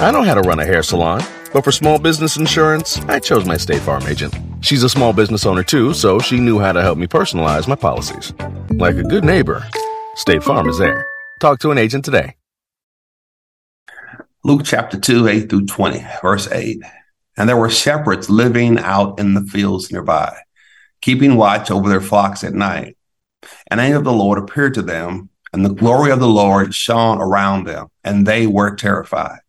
I 0.00 0.10
know 0.12 0.22
how 0.22 0.32
to 0.32 0.40
run 0.40 0.58
a 0.58 0.64
hair 0.64 0.82
salon, 0.82 1.22
but 1.52 1.62
for 1.62 1.70
small 1.70 1.98
business 1.98 2.38
insurance, 2.38 2.98
I 3.00 3.18
chose 3.18 3.44
my 3.44 3.58
State 3.58 3.82
Farm 3.82 4.02
agent. 4.06 4.34
She's 4.62 4.82
a 4.82 4.88
small 4.88 5.12
business 5.12 5.44
owner 5.44 5.62
too, 5.62 5.92
so 5.92 6.18
she 6.18 6.40
knew 6.40 6.58
how 6.58 6.72
to 6.72 6.80
help 6.80 6.96
me 6.96 7.06
personalize 7.06 7.68
my 7.68 7.74
policies. 7.74 8.32
Like 8.70 8.96
a 8.96 9.02
good 9.02 9.26
neighbor, 9.26 9.62
State 10.14 10.42
Farm 10.42 10.70
is 10.70 10.78
there. 10.78 11.04
Talk 11.38 11.58
to 11.60 11.70
an 11.70 11.76
agent 11.76 12.06
today. 12.06 12.36
Luke 14.42 14.62
chapter 14.64 14.98
2, 14.98 15.28
8 15.28 15.50
through 15.50 15.66
20, 15.66 16.02
verse 16.22 16.50
8. 16.50 16.82
And 17.36 17.46
there 17.46 17.58
were 17.58 17.68
shepherds 17.68 18.30
living 18.30 18.78
out 18.78 19.20
in 19.20 19.34
the 19.34 19.42
fields 19.42 19.92
nearby, 19.92 20.34
keeping 21.02 21.36
watch 21.36 21.70
over 21.70 21.90
their 21.90 22.00
flocks 22.00 22.42
at 22.42 22.54
night. 22.54 22.96
An 23.70 23.78
angel 23.78 23.98
of 23.98 24.04
the 24.04 24.12
Lord 24.14 24.38
appeared 24.38 24.72
to 24.74 24.82
them, 24.82 25.28
and 25.52 25.62
the 25.62 25.74
glory 25.74 26.10
of 26.10 26.20
the 26.20 26.26
Lord 26.26 26.74
shone 26.74 27.20
around 27.20 27.66
them, 27.66 27.88
and 28.02 28.26
they 28.26 28.46
were 28.46 28.74
terrified. 28.74 29.40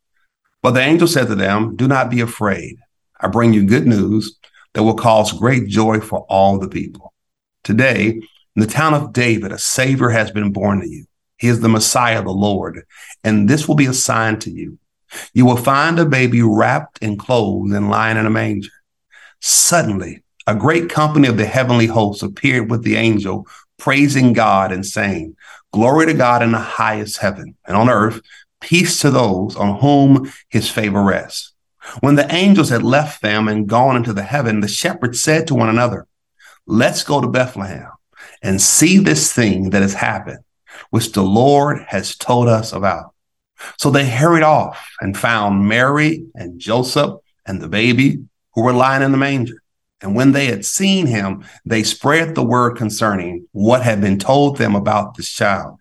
But 0.62 0.72
the 0.72 0.82
angel 0.82 1.08
said 1.08 1.28
to 1.28 1.36
them, 1.36 1.76
Do 1.76 1.88
not 1.88 2.10
be 2.10 2.22
afraid. 2.22 2.78
I 3.20 3.28
bring 3.28 3.54
you 3.54 3.66
good 3.66 3.88
news 3.88 4.38
that 4.74 4.84
will 4.84 4.96
cause 4.96 5.32
great 5.34 5.68
joy 5.68 6.00
for 6.00 6.26
all 6.30 6.60
the 6.60 6.70
people. 6.70 7.14
Today, 7.64 8.08
in 8.56 8.62
the 8.62 8.68
town 8.68 8.94
of 8.94 9.14
David, 9.14 9.52
a 9.52 9.58
Savior 9.58 10.10
has 10.10 10.32
been 10.32 10.52
born 10.52 10.82
to 10.82 10.90
you. 10.90 11.06
He 11.38 11.48
is 11.48 11.62
the 11.62 11.70
Messiah, 11.70 12.24
the 12.24 12.32
Lord, 12.32 12.84
and 13.24 13.50
this 13.50 13.68
will 13.68 13.76
be 13.76 13.88
a 13.88 13.94
sign 13.94 14.40
to 14.40 14.52
you. 14.52 14.78
You 15.34 15.46
will 15.46 15.58
find 15.58 16.00
a 16.00 16.06
baby 16.06 16.42
wrapped 16.42 17.00
in 17.00 17.18
clothes 17.18 17.72
and 17.74 17.90
lying 17.90 18.18
in 18.18 18.26
a 18.26 18.30
manger. 18.30 18.70
Suddenly, 19.40 20.24
a 20.48 20.56
great 20.56 20.90
company 20.90 21.28
of 21.28 21.38
the 21.38 21.46
heavenly 21.46 21.88
hosts 21.88 22.24
appeared 22.24 22.70
with 22.70 22.84
the 22.84 22.96
angel, 22.96 23.48
praising 23.78 24.34
God 24.34 24.72
and 24.72 24.86
saying, 24.86 25.36
Glory 25.74 26.06
to 26.08 26.14
God 26.14 26.44
in 26.44 26.52
the 26.52 26.60
highest 26.60 27.18
heaven, 27.18 27.56
and 27.66 27.76
on 27.76 27.90
earth, 27.90 28.22
peace 28.62 29.02
to 29.02 29.12
those 29.12 29.56
on 29.56 29.80
whom 29.80 30.32
his 30.50 30.70
favor 30.70 31.04
rests. 31.04 31.54
When 32.00 32.16
the 32.16 32.34
angels 32.34 32.70
had 32.70 32.84
left 32.84 33.22
them 33.22 33.48
and 33.48 33.68
gone 33.68 33.98
into 33.98 34.14
the 34.14 34.24
heaven, 34.24 34.62
the 34.62 34.68
shepherds 34.68 35.22
said 35.22 35.48
to 35.48 35.56
one 35.56 35.70
another, 35.70 36.08
Let's 36.68 37.04
go 37.04 37.20
to 37.20 37.28
Bethlehem 37.28 37.90
and 38.42 38.62
see 38.62 39.00
this 39.00 39.34
thing 39.34 39.72
that 39.72 39.82
has 39.82 39.96
happened, 39.96 40.40
which 40.92 41.12
the 41.12 41.24
Lord 41.24 41.84
has 41.88 42.16
told 42.16 42.48
us 42.48 42.72
about. 42.72 43.14
So 43.78 43.90
they 43.90 44.08
hurried 44.08 44.44
off 44.44 44.88
and 45.02 45.18
found 45.18 45.68
Mary 45.68 46.26
and 46.36 46.60
Joseph 46.60 47.16
and 47.46 47.60
the 47.60 47.68
baby 47.68 48.24
who 48.54 48.64
were 48.64 48.74
lying 48.74 49.04
in 49.04 49.12
the 49.12 49.18
manger. 49.18 49.62
And 50.02 50.16
when 50.16 50.32
they 50.32 50.46
had 50.46 50.66
seen 50.66 51.06
him, 51.08 51.44
they 51.66 51.84
spread 51.84 52.34
the 52.34 52.44
word 52.44 52.76
concerning 52.76 53.48
what 53.52 53.84
had 53.84 54.02
been 54.02 54.18
told 54.18 54.58
them 54.58 54.76
about 54.76 55.16
this 55.16 55.30
child 55.30 55.81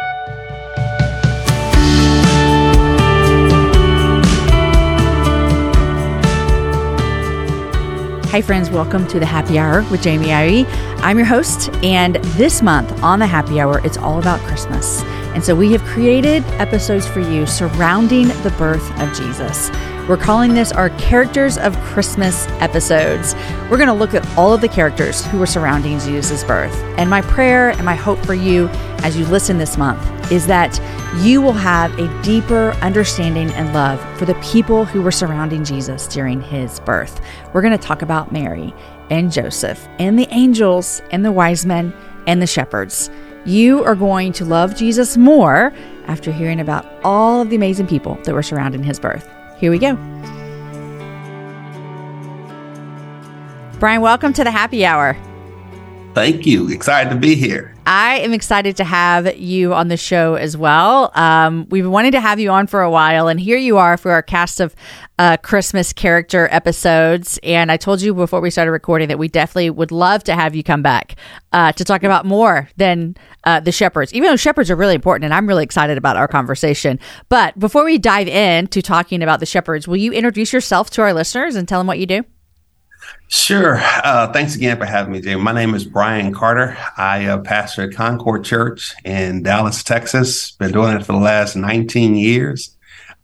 Hi, 8.31 8.41
friends. 8.41 8.69
Welcome 8.69 9.07
to 9.07 9.19
the 9.19 9.25
Happy 9.25 9.59
Hour 9.59 9.83
with 9.91 10.03
Jamie 10.03 10.31
Ivey. 10.31 10.65
I'm 11.01 11.17
your 11.17 11.25
host, 11.25 11.69
and 11.83 12.15
this 12.37 12.61
month 12.61 13.03
on 13.03 13.19
the 13.19 13.27
Happy 13.27 13.59
Hour, 13.59 13.85
it's 13.85 13.97
all 13.97 14.19
about 14.19 14.39
Christmas. 14.47 15.01
And 15.33 15.43
so 15.43 15.55
we 15.55 15.71
have 15.71 15.81
created 15.83 16.43
episodes 16.59 17.07
for 17.07 17.19
you 17.19 17.45
surrounding 17.45 18.27
the 18.43 18.53
birth 18.57 18.89
of 18.99 19.13
Jesus. 19.15 19.69
We're 20.07 20.17
calling 20.17 20.53
this 20.53 20.71
our 20.71 20.89
Characters 20.91 21.57
of 21.57 21.77
Christmas 21.81 22.47
episodes. 22.59 23.35
We're 23.69 23.77
going 23.77 23.87
to 23.87 23.93
look 23.93 24.13
at 24.13 24.27
all 24.37 24.53
of 24.53 24.59
the 24.59 24.67
characters 24.67 25.25
who 25.27 25.37
were 25.37 25.45
surrounding 25.45 25.99
Jesus' 25.99 26.43
birth. 26.43 26.75
And 26.97 27.09
my 27.09 27.21
prayer 27.21 27.69
and 27.69 27.85
my 27.85 27.95
hope 27.95 28.19
for 28.25 28.33
you 28.33 28.67
as 29.03 29.15
you 29.15 29.25
listen 29.27 29.57
this 29.57 29.77
month 29.77 30.31
is 30.31 30.47
that 30.47 30.79
you 31.23 31.41
will 31.41 31.53
have 31.53 31.97
a 31.99 32.23
deeper 32.23 32.71
understanding 32.81 33.51
and 33.51 33.73
love 33.73 34.01
for 34.17 34.25
the 34.25 34.35
people 34.35 34.85
who 34.85 35.01
were 35.01 35.11
surrounding 35.11 35.63
Jesus 35.63 36.07
during 36.07 36.41
his 36.41 36.79
birth. 36.81 37.21
We're 37.53 37.61
going 37.61 37.77
to 37.77 37.87
talk 37.87 38.01
about 38.01 38.31
Mary 38.31 38.73
and 39.09 39.31
Joseph 39.31 39.87
and 39.99 40.17
the 40.17 40.27
angels 40.31 41.01
and 41.11 41.23
the 41.23 41.31
wise 41.31 41.65
men 41.65 41.93
and 42.27 42.41
the 42.41 42.47
shepherds. 42.47 43.09
You 43.45 43.83
are 43.83 43.95
going 43.95 44.33
to 44.33 44.45
love 44.45 44.75
Jesus 44.75 45.17
more 45.17 45.73
after 46.05 46.31
hearing 46.31 46.59
about 46.59 46.85
all 47.03 47.41
of 47.41 47.49
the 47.49 47.55
amazing 47.55 47.87
people 47.87 48.15
that 48.23 48.35
were 48.35 48.43
surrounding 48.43 48.83
his 48.83 48.99
birth. 48.99 49.27
Here 49.57 49.71
we 49.71 49.79
go. 49.79 49.95
Bryan, 53.79 54.01
welcome 54.01 54.31
to 54.33 54.43
the 54.43 54.51
happy 54.51 54.85
hour. 54.85 55.17
Thank 56.13 56.45
you. 56.45 56.69
Excited 56.69 57.09
to 57.09 57.15
be 57.15 57.35
here. 57.35 57.73
I 57.87 58.19
am 58.19 58.33
excited 58.33 58.77
to 58.77 58.83
have 58.83 59.37
you 59.37 59.73
on 59.73 59.87
the 59.87 59.97
show 59.97 60.35
as 60.35 60.55
well. 60.55 61.11
Um, 61.15 61.67
we've 61.69 61.87
wanting 61.87 62.11
to 62.11 62.21
have 62.21 62.39
you 62.39 62.51
on 62.51 62.67
for 62.67 62.81
a 62.81 62.91
while, 62.91 63.27
and 63.27 63.39
here 63.39 63.57
you 63.57 63.77
are 63.77 63.97
for 63.97 64.11
our 64.11 64.21
cast 64.21 64.59
of 64.59 64.75
uh, 65.17 65.37
Christmas 65.37 65.93
character 65.93 66.47
episodes. 66.51 67.39
And 67.43 67.71
I 67.71 67.77
told 67.77 68.01
you 68.01 68.13
before 68.13 68.41
we 68.41 68.51
started 68.51 68.71
recording 68.71 69.07
that 69.07 69.17
we 69.17 69.29
definitely 69.29 69.69
would 69.69 69.91
love 69.91 70.23
to 70.25 70.35
have 70.35 70.53
you 70.53 70.63
come 70.63 70.81
back 70.81 71.15
uh, 71.53 71.71
to 71.71 71.83
talk 71.83 72.03
about 72.03 72.25
more 72.25 72.69
than 72.77 73.15
uh, 73.45 73.61
the 73.61 73.71
shepherds, 73.71 74.13
even 74.13 74.29
though 74.29 74.35
shepherds 74.35 74.69
are 74.69 74.75
really 74.75 74.95
important, 74.95 75.25
and 75.25 75.33
I'm 75.33 75.47
really 75.47 75.63
excited 75.63 75.97
about 75.97 76.17
our 76.17 76.27
conversation. 76.27 76.99
But 77.29 77.57
before 77.57 77.85
we 77.85 77.97
dive 77.97 78.27
into 78.27 78.81
talking 78.81 79.23
about 79.23 79.39
the 79.39 79.45
shepherds, 79.45 79.87
will 79.87 79.97
you 79.97 80.11
introduce 80.11 80.53
yourself 80.53 80.89
to 80.91 81.01
our 81.01 81.13
listeners 81.13 81.55
and 81.55 81.67
tell 81.67 81.79
them 81.79 81.87
what 81.87 81.99
you 81.99 82.05
do? 82.05 82.25
Sure. 83.27 83.79
Uh, 83.81 84.31
thanks 84.33 84.55
again 84.55 84.77
for 84.77 84.85
having 84.85 85.13
me, 85.13 85.21
Jay. 85.21 85.35
My 85.35 85.53
name 85.53 85.73
is 85.73 85.85
Bryan 85.85 86.33
Carter. 86.33 86.77
I 86.97 87.25
uh, 87.25 87.37
pastor 87.39 87.83
at 87.83 87.93
Concord 87.93 88.43
Church 88.43 88.93
in 89.05 89.43
Dallas, 89.43 89.83
Texas. 89.83 90.51
Been 90.51 90.71
doing 90.73 90.97
it 90.97 91.05
for 91.05 91.13
the 91.13 91.19
last 91.19 91.55
19 91.55 92.15
years. 92.15 92.75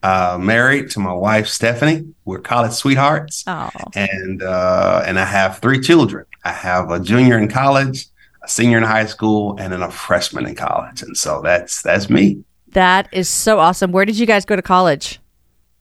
Uh, 0.03 0.37
married 0.39 0.89
to 0.91 0.99
my 0.99 1.11
wife 1.11 1.47
Stephanie. 1.47 2.13
We're 2.23 2.39
college 2.39 2.71
sweethearts, 2.71 3.43
Aww. 3.43 3.71
and 3.95 4.43
uh, 4.43 5.03
and 5.05 5.19
I 5.19 5.25
have 5.25 5.59
three 5.59 5.81
children. 5.81 6.25
I 6.45 6.51
have 6.51 6.91
a 6.91 6.99
junior 6.99 7.37
in 7.37 7.49
college, 7.49 8.05
a 8.43 8.47
senior 8.47 8.77
in 8.77 8.83
high 8.83 9.07
school, 9.07 9.57
and 9.59 9.73
then 9.73 9.81
a 9.81 9.91
freshman 9.91 10.45
in 10.45 10.55
college. 10.55 11.01
And 11.01 11.17
so 11.17 11.41
that's 11.41 11.81
that's 11.81 12.09
me. 12.09 12.43
That 12.69 13.09
is 13.11 13.27
so 13.27 13.59
awesome. 13.59 13.91
Where 13.91 14.05
did 14.05 14.19
you 14.19 14.25
guys 14.27 14.45
go 14.45 14.55
to 14.55 14.61
college? 14.61 15.19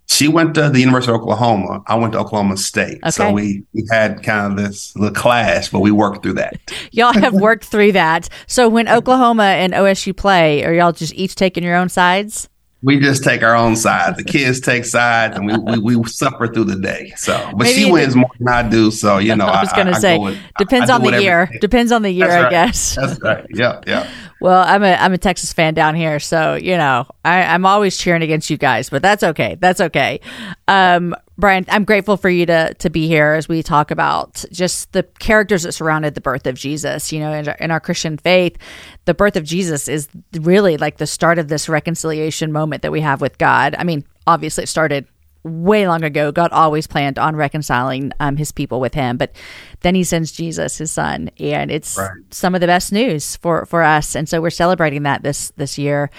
She 0.08 0.28
went 0.28 0.54
to 0.54 0.70
the 0.70 0.80
University 0.80 1.12
of 1.12 1.20
Oklahoma. 1.20 1.82
I 1.86 1.96
went 1.96 2.12
to 2.12 2.20
Oklahoma 2.20 2.56
State. 2.56 2.98
Okay. 2.98 3.10
So 3.10 3.32
we, 3.32 3.64
we 3.72 3.84
had 3.90 4.22
kind 4.22 4.52
of 4.52 4.56
this 4.64 4.94
little 4.96 5.14
clash, 5.14 5.68
but 5.70 5.80
we 5.80 5.90
worked 5.90 6.22
through 6.22 6.34
that. 6.34 6.58
Y'all 6.92 7.12
have 7.12 7.34
worked 7.34 7.64
through 7.64 7.92
that. 7.92 8.28
So 8.46 8.68
when 8.68 8.88
Oklahoma 8.96 9.44
and 9.44 9.72
OSU 9.72 10.16
play, 10.16 10.64
are 10.64 10.72
y'all 10.72 10.92
just 10.92 11.14
each 11.14 11.34
taking 11.34 11.64
your 11.64 11.76
own 11.76 11.88
sides? 11.88 12.48
We 12.86 13.00
just 13.00 13.24
take 13.24 13.42
our 13.42 13.56
own 13.56 13.74
side. 13.74 14.16
The 14.16 14.22
kids 14.24 14.60
take 14.60 14.84
sides, 14.84 15.36
and 15.36 15.44
we, 15.44 15.78
we, 15.78 15.96
we 15.96 16.08
suffer 16.08 16.46
through 16.46 16.64
the 16.64 16.76
day. 16.76 17.12
So, 17.16 17.36
but 17.50 17.64
Maybe 17.64 17.84
she 17.84 17.90
wins 17.90 18.14
more 18.14 18.30
than 18.38 18.48
I 18.48 18.68
do. 18.68 18.90
So 18.90 19.18
you 19.18 19.34
know, 19.40 19.46
I 19.46 19.60
was 19.60 19.72
going 19.72 19.88
to 19.88 20.00
say 20.00 20.16
with- 20.16 20.38
depends 20.56 20.88
I 20.88 20.94
on 20.94 21.02
the 21.02 21.20
year. 21.20 21.50
Depends 21.60 21.90
on 21.90 22.02
the 22.02 22.10
year, 22.10 22.30
I 22.30 22.48
guess. 22.48 22.94
That's 23.00 23.20
right. 23.20 23.44
Yeah, 23.50 23.80
yeah. 23.86 24.08
Well, 24.40 24.62
I'm 24.66 24.82
a 24.82 24.94
I'm 24.94 25.12
a 25.12 25.18
Texas 25.18 25.52
fan 25.52 25.74
down 25.74 25.94
here, 25.94 26.20
so 26.20 26.54
you 26.54 26.76
know 26.76 27.06
I, 27.24 27.42
I'm 27.42 27.66
always 27.66 27.96
cheering 27.96 28.22
against 28.22 28.50
you 28.50 28.56
guys, 28.56 28.88
but 28.88 29.02
that's 29.02 29.22
okay. 29.22 29.56
That's 29.58 29.80
okay. 29.80 30.20
Um, 30.68 31.16
Bryan, 31.38 31.66
I'm 31.68 31.84
grateful 31.84 32.16
for 32.16 32.30
you 32.30 32.46
to 32.46 32.72
to 32.78 32.88
be 32.88 33.08
here 33.08 33.34
as 33.34 33.46
we 33.48 33.62
talk 33.62 33.90
about 33.90 34.44
just 34.50 34.92
the 34.92 35.02
characters 35.02 35.64
that 35.64 35.72
surrounded 35.72 36.14
the 36.14 36.20
birth 36.22 36.46
of 36.46 36.54
Jesus. 36.54 37.12
You 37.12 37.20
know, 37.20 37.32
in 37.32 37.48
our, 37.48 37.54
in 37.56 37.70
our 37.70 37.80
Christian 37.80 38.16
faith, 38.16 38.56
the 39.04 39.12
birth 39.14 39.36
of 39.36 39.44
Jesus 39.44 39.86
is 39.86 40.08
really 40.32 40.78
like 40.78 40.96
the 40.96 41.06
start 41.06 41.38
of 41.38 41.48
this 41.48 41.68
reconciliation 41.68 42.52
moment 42.52 42.82
that 42.82 42.92
we 42.92 43.02
have 43.02 43.20
with 43.20 43.36
God. 43.36 43.74
I 43.78 43.84
mean, 43.84 44.04
obviously, 44.26 44.64
it 44.64 44.68
started 44.68 45.06
way 45.44 45.86
long 45.86 46.02
ago. 46.02 46.32
God 46.32 46.52
always 46.52 46.86
planned 46.86 47.18
on 47.18 47.36
reconciling 47.36 48.12
um, 48.18 48.36
His 48.38 48.50
people 48.50 48.80
with 48.80 48.94
Him, 48.94 49.18
but 49.18 49.36
then 49.80 49.94
He 49.94 50.04
sends 50.04 50.32
Jesus, 50.32 50.78
His 50.78 50.90
Son, 50.90 51.30
and 51.38 51.70
it's 51.70 51.98
Right. 51.98 52.10
some 52.30 52.54
of 52.54 52.62
the 52.62 52.66
best 52.66 52.92
news 52.92 53.36
for 53.36 53.66
for 53.66 53.82
us. 53.82 54.16
And 54.16 54.26
so 54.26 54.40
we're 54.40 54.48
celebrating 54.50 55.02
that 55.02 55.22
this 55.22 55.52
this 55.56 55.76
year. 55.76 56.10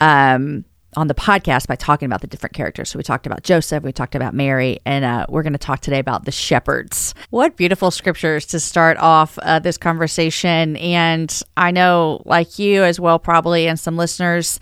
Um, 0.00 0.64
on 0.96 1.08
the 1.08 1.14
podcast 1.14 1.66
by 1.66 1.76
talking 1.76 2.06
about 2.06 2.20
the 2.20 2.26
different 2.26 2.54
characters. 2.54 2.90
So 2.90 2.98
we 2.98 3.02
talked 3.02 3.26
about 3.26 3.42
Joseph, 3.42 3.82
we 3.82 3.92
talked 3.92 4.14
about 4.14 4.34
Mary, 4.34 4.78
and 4.84 5.04
uh, 5.04 5.26
we're 5.28 5.42
going 5.42 5.52
to 5.52 5.58
talk 5.58 5.80
today 5.80 5.98
about 5.98 6.24
the 6.24 6.32
shepherds. 6.32 7.14
What 7.30 7.56
beautiful 7.56 7.90
scriptures 7.90 8.46
to 8.46 8.60
start 8.60 8.96
off 8.98 9.38
uh, 9.42 9.58
this 9.58 9.78
conversation. 9.78 10.76
And 10.76 11.42
I 11.56 11.70
know, 11.70 12.22
like 12.24 12.58
you 12.58 12.84
as 12.84 12.98
well, 12.98 13.18
probably, 13.18 13.66
and 13.68 13.78
some 13.78 13.96
listeners, 13.96 14.60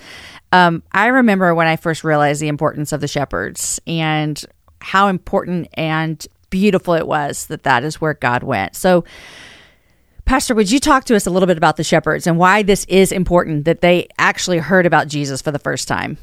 um, 0.53 0.83
I 0.93 1.07
remember 1.07 1.55
when 1.55 1.67
I 1.67 1.77
first 1.77 2.05
realized 2.05 2.41
the 2.41 2.49
importance 2.49 2.93
of 2.93 3.01
the 3.01 3.09
shepherds 3.09 3.81
and 3.87 4.43
how 4.81 5.09
important 5.09 5.69
and 5.75 6.25
beautiful 6.51 6.95
it 6.95 7.07
was 7.07 7.47
that 7.47 7.63
that 7.63 7.83
is 7.83 8.01
where 8.01 8.15
God 8.15 8.43
went. 8.43 8.77
So 8.77 9.05
Pastor, 10.25 10.55
would 10.55 10.71
you 10.71 10.79
talk 10.79 11.05
to 11.05 11.17
us 11.17 11.27
a 11.27 11.31
little 11.31 11.47
bit 11.47 11.57
about 11.57 11.77
the 11.77 11.85
shepherds 11.85 12.27
and 12.27 12.39
why 12.39 12.63
this 12.63 12.85
is 12.87 13.13
important 13.13 13.65
that 13.65 13.81
they 13.81 14.09
actually 14.19 14.59
heard 14.59 14.87
about 14.87 15.09
Jesus 15.09 15.43
for 15.43 15.51
the 15.51 15.59
first 15.59 15.89
time? 15.89 16.19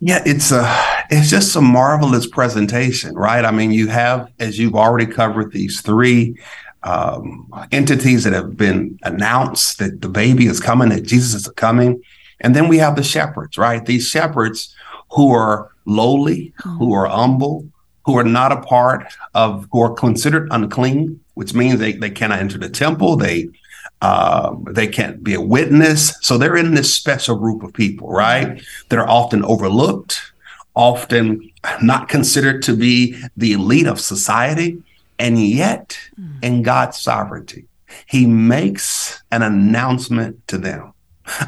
Yeah, 0.00 0.22
it's 0.26 0.52
a 0.52 0.62
it's 1.08 1.30
just 1.30 1.56
a 1.56 1.60
marvelous 1.62 2.26
presentation, 2.26 3.14
right? 3.14 3.44
I 3.44 3.50
mean, 3.50 3.70
you 3.70 3.88
have 3.88 4.30
as 4.38 4.58
you've 4.58 4.74
already 4.74 5.06
covered 5.06 5.52
these 5.52 5.80
three 5.80 6.38
um, 6.82 7.48
entities 7.72 8.24
that 8.24 8.34
have 8.34 8.56
been 8.56 8.98
announced 9.02 9.78
that 9.78 10.02
the 10.02 10.08
baby 10.08 10.46
is 10.46 10.60
coming, 10.60 10.90
that 10.90 11.02
Jesus 11.02 11.34
is 11.34 11.48
coming, 11.56 12.02
and 12.40 12.54
then 12.54 12.68
we 12.68 12.78
have 12.78 12.94
the 12.96 13.02
shepherds, 13.02 13.56
right? 13.56 13.84
These 13.84 14.06
shepherds 14.06 14.74
who 15.12 15.32
are 15.32 15.70
lowly, 15.86 16.52
who 16.62 16.92
are 16.92 17.06
humble, 17.06 17.66
who 18.06 18.16
are 18.16 18.24
not 18.24 18.52
a 18.52 18.62
part 18.62 19.12
of, 19.34 19.68
who 19.72 19.82
are 19.82 19.92
considered 19.92 20.48
unclean, 20.52 21.20
which 21.34 21.52
means 21.52 21.78
they, 21.78 21.92
they 21.92 22.08
cannot 22.08 22.38
enter 22.38 22.56
the 22.56 22.70
temple. 22.70 23.16
They 23.16 23.50
uh, 24.00 24.54
they 24.70 24.86
can't 24.86 25.24
be 25.24 25.34
a 25.34 25.40
witness. 25.40 26.16
So 26.20 26.38
they're 26.38 26.56
in 26.56 26.74
this 26.74 26.94
special 26.94 27.36
group 27.36 27.62
of 27.62 27.72
people, 27.72 28.08
right? 28.08 28.62
That 28.88 28.98
are 28.98 29.08
often 29.08 29.44
overlooked, 29.44 30.20
often 30.74 31.50
not 31.82 32.08
considered 32.08 32.62
to 32.64 32.76
be 32.76 33.20
the 33.36 33.52
elite 33.52 33.86
of 33.86 34.00
society. 34.00 34.82
And 35.18 35.40
yet, 35.42 35.98
in 36.42 36.62
God's 36.62 37.00
sovereignty, 37.00 37.66
He 38.06 38.26
makes 38.26 39.22
an 39.32 39.42
announcement 39.42 40.46
to 40.48 40.58
them. 40.58 40.92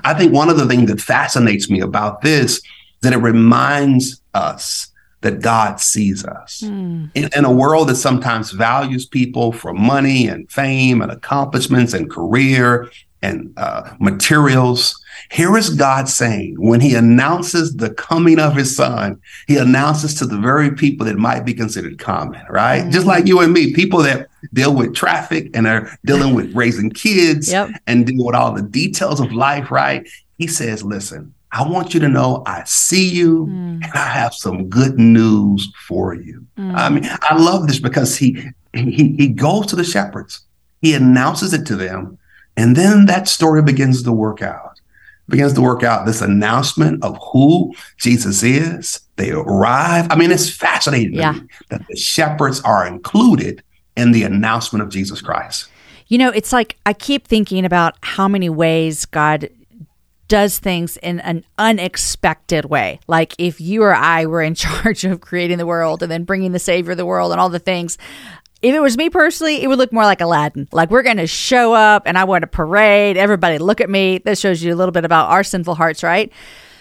I 0.03 0.15
think 0.15 0.33
one 0.33 0.49
of 0.49 0.57
the 0.57 0.67
things 0.67 0.91
that 0.91 1.01
fascinates 1.01 1.71
me 1.71 1.81
about 1.81 2.23
this 2.23 2.57
is 2.57 2.63
that 3.03 3.13
it 3.13 3.19
reminds 3.19 4.21
us 4.35 4.91
that 5.21 5.41
God 5.41 5.81
sees 5.81 6.25
us. 6.25 6.63
Mm. 6.65 7.11
In, 7.15 7.29
in, 7.35 7.45
a 7.45 7.51
world 7.51 7.89
that 7.89 7.97
sometimes 7.97 8.53
values 8.53 9.05
people 9.05 9.53
for 9.53 9.73
money 9.73 10.29
and 10.29 10.51
fame 10.51 11.03
and 11.03 11.11
accomplishments 11.11 11.93
and 11.93 12.09
career 12.11 12.89
and 13.21 13.53
uh, 13.57 13.95
materials, 13.99 14.95
here 15.31 15.57
is 15.57 15.71
God 15.71 16.09
saying, 16.09 16.55
when 16.59 16.81
he 16.81 16.95
announces 16.95 17.75
the 17.77 17.91
coming 17.91 18.39
of 18.39 18.55
his 18.55 18.77
son, 18.77 19.21
he 19.49 19.57
announces 19.57 20.15
to 20.17 20.27
the 20.27 20.39
very 20.39 20.71
people 20.71 21.05
that 21.07 21.17
might 21.17 21.45
be 21.45 21.53
considered 21.53 21.99
common, 21.99 22.41
right? 22.49 22.85
Mm. 22.85 22.93
Just 22.93 23.07
like 23.07 23.27
you 23.27 23.41
and 23.41 23.53
me, 23.53 23.75
people 23.75 24.01
that 24.03 24.29
deal 24.53 24.73
with 24.75 24.95
traffic 24.95 25.51
and 25.53 25.67
are 25.67 25.91
dealing 26.05 26.35
with 26.35 26.55
raising 26.55 26.91
kids 26.91 27.51
yep. 27.51 27.71
and 27.89 28.07
deal 28.07 28.25
with 28.25 28.37
all 28.37 28.53
the 28.53 28.63
details 28.63 29.21
of 29.21 29.33
life, 29.33 29.73
right? 29.73 30.09
He 30.37 30.47
says, 30.47 30.85
listen, 30.85 31.35
I 31.53 31.69
want 31.69 31.95
you 31.95 32.01
to 32.01 32.09
know 32.09 32.43
I 32.47 32.63
see 32.65 33.09
you 33.09 33.47
mm. 33.47 33.83
and 33.83 33.93
I 33.95 34.09
have 34.09 34.35
some 34.35 34.69
good 34.69 34.99
news 34.99 35.71
for 35.87 36.15
you. 36.15 36.47
Mm. 36.59 36.75
I 36.75 36.89
mean, 36.91 37.05
I 37.05 37.37
love 37.37 37.67
this 37.67 37.79
because 37.79 38.17
he, 38.17 38.43
he 38.75 39.15
he 39.17 39.29
goes 39.29 39.67
to 39.67 39.77
the 39.77 39.85
shepherds, 39.85 40.41
he 40.83 40.95
announces 40.95 41.55
it 41.55 41.67
to 41.67 41.77
them, 41.77 42.19
and 42.57 42.77
then 42.77 43.07
that 43.07 43.29
story 43.29 43.63
begins 43.63 44.03
to 44.03 44.13
work 44.13 44.43
out. 44.43 44.81
Begins 45.29 45.53
to 45.55 45.61
work 45.61 45.83
out 45.83 46.07
this 46.07 46.23
announcement 46.23 47.05
of 47.05 47.19
who 47.33 47.75
Jesus 47.99 48.43
is. 48.43 49.01
They 49.17 49.31
arrive. 49.31 50.07
I 50.11 50.17
mean, 50.17 50.31
it's 50.31 50.49
fascinating 50.49 51.15
yeah. 51.15 51.39
that 51.69 51.87
the 51.87 51.97
shepherds 51.97 52.63
are 52.63 52.87
included 52.87 53.63
in 53.95 54.13
the 54.13 54.23
announcement 54.23 54.83
of 54.83 54.89
Jesus 54.89 55.21
Christ. 55.21 55.69
You 56.07 56.17
know, 56.17 56.31
it's 56.31 56.51
like 56.51 56.79
I 56.87 56.95
keep 56.95 57.27
thinking 57.27 57.67
about 57.67 57.97
how 58.01 58.27
many 58.27 58.49
ways 58.49 59.05
God 59.05 59.51
does 60.29 60.59
things 60.59 60.97
in 60.99 61.21
an 61.21 61.45
unexpected 61.57 62.67
way. 62.67 63.01
Like 63.07 63.35
if 63.39 63.61
you 63.61 63.83
or 63.83 63.95
I 63.95 64.27
were 64.27 64.43
in 64.43 64.55
charge 64.55 65.05
of 65.05 65.21
creating 65.21 65.59
the 65.59 65.67
world 65.67 66.03
and 66.03 66.13
then 66.13 66.25
bringing 66.25 66.53
the 66.53 66.59
savior 66.59 66.93
of 66.93 66.99
the 66.99 67.07
world 67.07 67.33
and 67.33 67.41
all 67.41 67.49
the 67.49 67.59
things, 67.59 67.99
if 68.61 68.75
it 68.75 68.81
was 68.81 68.97
me 68.97 69.09
personally, 69.09 69.63
it 69.63 69.69
would 69.69 69.79
look 69.79 69.93
more 69.93 70.05
like 70.05 70.21
Aladdin. 70.21 70.69
Like 70.73 70.91
we're 70.91 71.03
going 71.03 71.19
to 71.19 71.27
show 71.27 71.73
up 71.75 72.05
and 72.07 72.19
I 72.19 72.25
want 72.25 72.43
to 72.43 72.49
parade. 72.49 73.17
Everybody 73.17 73.59
look 73.59 73.81
at 73.81 73.89
me. 73.89 74.19
That 74.19 74.39
shows 74.39 74.63
you 74.63 74.75
a 74.75 74.77
little 74.77 74.93
bit 74.93 75.05
about 75.05 75.31
our 75.31 75.45
sinful 75.45 75.77
hearts, 75.77 76.03
right? 76.03 76.33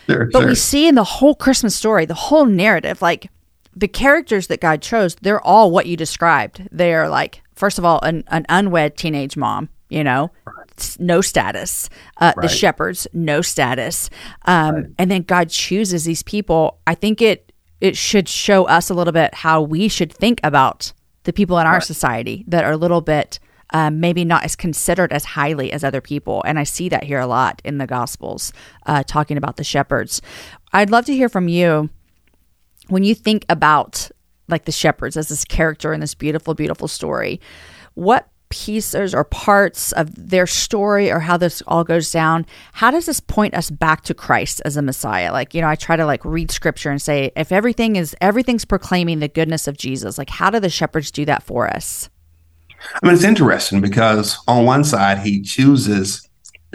Sure, 0.07 0.25
but 0.25 0.39
sure. 0.39 0.47
we 0.47 0.55
see 0.55 0.87
in 0.87 0.95
the 0.95 1.03
whole 1.03 1.35
Christmas 1.35 1.75
story, 1.75 2.05
the 2.05 2.13
whole 2.13 2.45
narrative, 2.45 3.01
like 3.01 3.29
the 3.75 3.87
characters 3.87 4.47
that 4.47 4.59
God 4.59 4.81
chose, 4.81 5.15
they're 5.15 5.41
all 5.41 5.69
what 5.69 5.85
you 5.85 5.95
described. 5.95 6.67
They 6.71 6.93
are 6.93 7.09
like, 7.09 7.43
first 7.53 7.77
of 7.77 7.85
all, 7.85 7.99
an, 8.01 8.23
an 8.27 8.45
unwed 8.49 8.97
teenage 8.97 9.37
mom, 9.37 9.69
you 9.89 10.03
know, 10.03 10.31
no 10.99 11.21
status. 11.21 11.89
Uh, 12.17 12.33
right. 12.35 12.43
The 12.43 12.47
shepherds, 12.47 13.07
no 13.13 13.41
status. 13.41 14.09
Um, 14.45 14.75
right. 14.75 14.85
And 14.97 15.11
then 15.11 15.21
God 15.23 15.49
chooses 15.49 16.05
these 16.05 16.23
people. 16.23 16.79
I 16.87 16.95
think 16.95 17.21
it 17.21 17.51
it 17.79 17.95
should 17.95 18.27
show 18.27 18.65
us 18.65 18.89
a 18.89 18.93
little 18.93 19.13
bit 19.13 19.33
how 19.35 19.61
we 19.61 19.87
should 19.87 20.11
think 20.11 20.39
about 20.43 20.93
the 21.23 21.33
people 21.33 21.59
in 21.59 21.67
our 21.67 21.73
right. 21.73 21.83
society 21.83 22.43
that 22.47 22.63
are 22.63 22.71
a 22.71 22.77
little 22.77 23.01
bit 23.01 23.39
um, 23.71 23.99
maybe 23.99 24.23
not 24.23 24.43
as 24.43 24.55
considered 24.55 25.11
as 25.11 25.25
highly 25.25 25.71
as 25.71 25.83
other 25.83 26.01
people. 26.01 26.41
And 26.45 26.57
I 26.57 26.63
see 26.63 26.89
that 26.89 27.03
here 27.03 27.19
a 27.19 27.27
lot 27.27 27.61
in 27.65 27.77
the 27.77 27.87
Gospels, 27.87 28.53
uh, 28.85 29.03
talking 29.03 29.37
about 29.37 29.57
the 29.57 29.63
shepherds. 29.63 30.21
I'd 30.73 30.89
love 30.89 31.05
to 31.05 31.13
hear 31.13 31.29
from 31.29 31.47
you 31.47 31.89
when 32.87 33.03
you 33.03 33.13
think 33.13 33.45
about 33.49 34.09
like 34.47 34.65
the 34.65 34.71
shepherds 34.71 35.17
as 35.17 35.27
this 35.27 35.43
character 35.43 35.91
in 35.91 35.99
this 35.99 36.15
beautiful, 36.15 36.53
beautiful 36.53 36.87
story. 36.87 37.41
What 37.95 38.29
pieces 38.49 39.13
or 39.13 39.23
parts 39.23 39.91
of 39.93 40.29
their 40.29 40.47
story 40.47 41.11
or 41.11 41.19
how 41.19 41.37
this 41.37 41.61
all 41.67 41.83
goes 41.83 42.11
down 42.11 42.45
how 42.73 42.89
does 42.89 43.05
this 43.05 43.19
point 43.19 43.53
us 43.53 43.69
back 43.69 44.01
to 44.03 44.13
christ 44.13 44.61
as 44.65 44.77
a 44.77 44.81
messiah? 44.81 45.31
Like 45.31 45.53
you 45.53 45.61
know 45.61 45.67
i 45.67 45.75
try 45.75 45.95
to 45.95 46.05
like 46.05 46.23
read 46.23 46.51
scripture 46.51 46.89
and 46.89 47.01
say 47.01 47.31
if 47.35 47.51
everything 47.51 47.95
is 47.95 48.15
everything's 48.21 48.65
proclaiming 48.65 49.19
the 49.19 49.27
goodness 49.27 49.67
of 49.67 49.77
jesus 49.77 50.17
like 50.17 50.29
how 50.29 50.49
do 50.49 50.59
the 50.59 50.69
shepherds 50.69 51.11
do 51.11 51.25
that 51.25 51.43
for 51.43 51.67
us? 51.67 52.09
I 53.01 53.05
mean 53.05 53.15
it's 53.15 53.23
interesting 53.23 53.81
because 53.81 54.37
on 54.47 54.65
one 54.65 54.83
side 54.83 55.19
he 55.19 55.41
chooses 55.41 56.27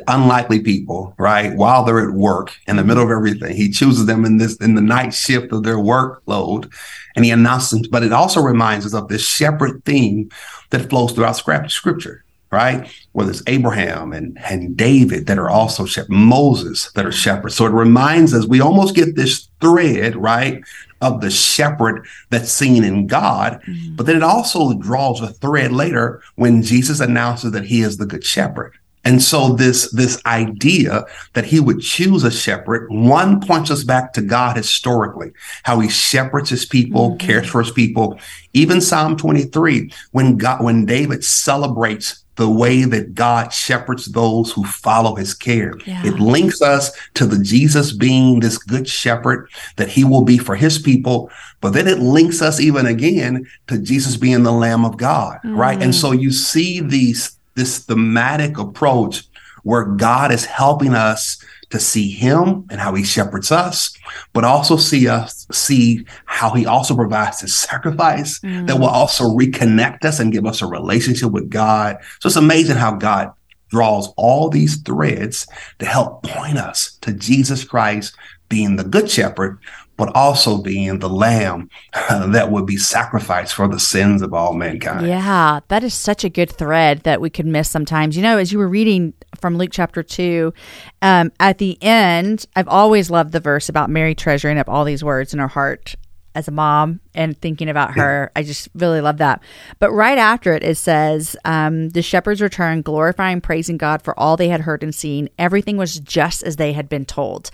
unlikely 0.08 0.60
people, 0.60 1.14
right? 1.18 1.54
While 1.54 1.84
they're 1.84 2.08
at 2.08 2.14
work 2.14 2.56
in 2.66 2.76
the 2.76 2.84
middle 2.84 3.02
of 3.02 3.10
everything, 3.10 3.54
he 3.54 3.70
chooses 3.70 4.06
them 4.06 4.24
in 4.24 4.38
this 4.38 4.56
in 4.56 4.74
the 4.74 4.80
night 4.80 5.12
shift 5.12 5.52
of 5.52 5.64
their 5.64 5.76
workload, 5.76 6.72
and 7.14 7.24
he 7.24 7.30
announces. 7.30 7.86
But 7.88 8.02
it 8.02 8.12
also 8.12 8.40
reminds 8.40 8.86
us 8.86 8.94
of 8.94 9.08
this 9.08 9.26
shepherd 9.26 9.84
theme 9.84 10.30
that 10.70 10.88
flows 10.88 11.12
throughout 11.12 11.36
scripture, 11.70 12.24
right? 12.50 12.90
Whether 13.12 13.32
it's 13.32 13.42
Abraham 13.46 14.12
and 14.12 14.38
and 14.44 14.76
David 14.76 15.26
that 15.26 15.38
are 15.38 15.50
also 15.50 15.84
shepherds, 15.84 16.10
Moses 16.10 16.90
that 16.92 17.06
are 17.06 17.12
shepherds. 17.12 17.54
So 17.54 17.66
it 17.66 17.72
reminds 17.72 18.32
us 18.32 18.46
we 18.46 18.60
almost 18.60 18.94
get 18.94 19.14
this 19.14 19.48
thread, 19.60 20.16
right? 20.16 20.62
Of 21.02 21.20
the 21.20 21.30
shepherd 21.30 22.06
that's 22.30 22.52
seen 22.52 22.84
in 22.84 23.08
God, 23.08 23.60
mm-hmm. 23.66 23.96
but 23.96 24.06
then 24.06 24.16
it 24.16 24.22
also 24.22 24.74
draws 24.74 25.20
a 25.20 25.32
thread 25.32 25.72
later 25.72 26.22
when 26.36 26.62
Jesus 26.62 27.00
announces 27.00 27.50
that 27.52 27.64
he 27.64 27.82
is 27.82 27.98
the 27.98 28.06
good 28.06 28.24
shepherd 28.24 28.78
and 29.04 29.22
so 29.22 29.52
this, 29.52 29.90
this 29.90 30.20
idea 30.26 31.04
that 31.32 31.44
he 31.44 31.58
would 31.60 31.80
choose 31.80 32.22
a 32.22 32.30
shepherd, 32.30 32.88
one 32.90 33.40
points 33.40 33.70
us 33.70 33.82
back 33.82 34.12
to 34.12 34.22
God 34.22 34.56
historically, 34.56 35.32
how 35.64 35.80
he 35.80 35.88
shepherds 35.88 36.50
his 36.50 36.64
people, 36.64 37.10
mm-hmm. 37.10 37.26
cares 37.26 37.48
for 37.48 37.62
his 37.62 37.72
people. 37.72 38.18
Even 38.52 38.80
Psalm 38.80 39.16
23, 39.16 39.92
when 40.12 40.36
God, 40.36 40.62
when 40.62 40.86
David 40.86 41.24
celebrates 41.24 42.22
the 42.36 42.48
way 42.48 42.84
that 42.84 43.14
God 43.14 43.52
shepherds 43.52 44.06
those 44.06 44.52
who 44.52 44.64
follow 44.64 45.16
his 45.16 45.34
care. 45.34 45.74
Yeah. 45.84 46.06
It 46.06 46.18
links 46.18 46.62
us 46.62 46.90
to 47.14 47.26
the 47.26 47.42
Jesus 47.42 47.92
being 47.92 48.40
this 48.40 48.56
good 48.56 48.88
shepherd 48.88 49.50
that 49.76 49.90
he 49.90 50.02
will 50.02 50.24
be 50.24 50.38
for 50.38 50.56
his 50.56 50.78
people. 50.78 51.30
But 51.60 51.74
then 51.74 51.86
it 51.86 51.98
links 51.98 52.40
us 52.40 52.58
even 52.58 52.86
again 52.86 53.46
to 53.66 53.78
Jesus 53.78 54.16
being 54.16 54.44
the 54.44 54.52
Lamb 54.52 54.84
of 54.86 54.96
God, 54.96 55.40
mm. 55.44 55.56
right? 55.56 55.80
And 55.80 55.94
so 55.94 56.12
you 56.12 56.32
see 56.32 56.80
these 56.80 57.36
this 57.54 57.78
thematic 57.84 58.58
approach 58.58 59.24
where 59.62 59.84
God 59.84 60.32
is 60.32 60.44
helping 60.44 60.94
us 60.94 61.42
to 61.70 61.80
see 61.80 62.10
him 62.10 62.66
and 62.70 62.80
how 62.80 62.94
he 62.94 63.02
shepherds 63.02 63.50
us, 63.50 63.96
but 64.32 64.44
also 64.44 64.76
see 64.76 65.08
us 65.08 65.46
see 65.50 66.04
how 66.26 66.50
he 66.50 66.66
also 66.66 66.94
provides 66.94 67.40
his 67.40 67.54
sacrifice 67.54 68.38
mm. 68.40 68.66
that 68.66 68.78
will 68.78 68.86
also 68.86 69.24
reconnect 69.24 70.04
us 70.04 70.20
and 70.20 70.32
give 70.32 70.46
us 70.46 70.62
a 70.62 70.66
relationship 70.66 71.30
with 71.30 71.50
God. 71.50 71.96
So 72.20 72.26
it's 72.26 72.36
amazing 72.36 72.76
how 72.76 72.92
God 72.92 73.32
draws 73.70 74.12
all 74.18 74.50
these 74.50 74.82
threads 74.82 75.46
to 75.78 75.86
help 75.86 76.22
point 76.24 76.58
us 76.58 76.98
to 77.00 77.12
Jesus 77.14 77.64
Christ 77.64 78.14
being 78.52 78.76
the 78.76 78.84
good 78.84 79.10
shepherd, 79.10 79.58
but 79.96 80.14
also 80.14 80.58
being 80.58 80.98
the 80.98 81.08
lamb 81.08 81.70
that 82.10 82.50
would 82.50 82.66
be 82.66 82.76
sacrificed 82.76 83.54
for 83.54 83.66
the 83.66 83.80
sins 83.80 84.20
of 84.20 84.34
all 84.34 84.52
mankind. 84.52 85.06
Yeah, 85.06 85.60
that 85.68 85.82
is 85.82 85.94
such 85.94 86.22
a 86.22 86.28
good 86.28 86.50
thread 86.50 87.04
that 87.04 87.22
we 87.22 87.30
could 87.30 87.46
miss 87.46 87.70
sometimes. 87.70 88.14
You 88.14 88.22
know, 88.22 88.36
as 88.36 88.52
you 88.52 88.58
were 88.58 88.68
reading 88.68 89.14
from 89.40 89.56
Luke 89.56 89.70
chapter 89.72 90.02
2, 90.02 90.52
um, 91.00 91.32
at 91.40 91.56
the 91.56 91.82
end, 91.82 92.44
I've 92.54 92.68
always 92.68 93.10
loved 93.10 93.32
the 93.32 93.40
verse 93.40 93.70
about 93.70 93.88
Mary 93.88 94.14
treasuring 94.14 94.58
up 94.58 94.68
all 94.68 94.84
these 94.84 95.02
words 95.02 95.32
in 95.32 95.38
her 95.38 95.48
heart 95.48 95.94
as 96.34 96.48
a 96.48 96.52
mom 96.52 97.00
and 97.14 97.38
thinking 97.40 97.68
about 97.68 97.94
her. 97.96 98.32
I 98.34 98.42
just 98.42 98.68
really 98.74 99.00
love 99.00 99.18
that. 99.18 99.42
But 99.78 99.92
right 99.92 100.18
after 100.18 100.54
it, 100.54 100.62
it 100.62 100.76
says, 100.76 101.36
um, 101.44 101.90
The 101.90 102.02
shepherds 102.02 102.40
returned, 102.40 102.84
glorifying, 102.84 103.40
praising 103.40 103.76
God 103.76 104.02
for 104.02 104.18
all 104.18 104.36
they 104.36 104.48
had 104.48 104.62
heard 104.62 104.82
and 104.82 104.94
seen. 104.94 105.28
Everything 105.38 105.76
was 105.76 106.00
just 106.00 106.42
as 106.42 106.56
they 106.56 106.72
had 106.72 106.88
been 106.88 107.04
told. 107.04 107.50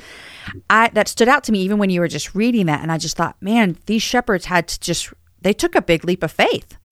I, 0.71 0.91
that 0.95 1.09
stood 1.09 1.29
out 1.29 1.45
to 1.45 1.53
me 1.53 1.61
even 1.61 1.79
when 1.79 1.91
you 1.91 2.01
were 2.01 2.09
just 2.09 2.35
reading 2.35 2.67
that. 2.67 2.83
And 2.83 2.91
I 2.91 2.99
just 2.99 3.17
thought, 3.17 3.37
man, 3.41 3.77
these 3.87 4.03
shepherds 4.03 4.47
had 4.47 4.69
to 4.69 4.81
just, 4.81 5.13
they 5.41 5.53
took 5.53 5.75
a 5.75 5.83
big 5.83 6.05
leap 6.05 6.23
of 6.23 6.33
faith 6.33 6.78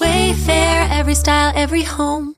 Wayfair, 0.00 0.90
every 0.90 1.14
style, 1.14 1.52
every 1.54 1.82
home. 1.82 2.37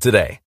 today. 0.00 0.40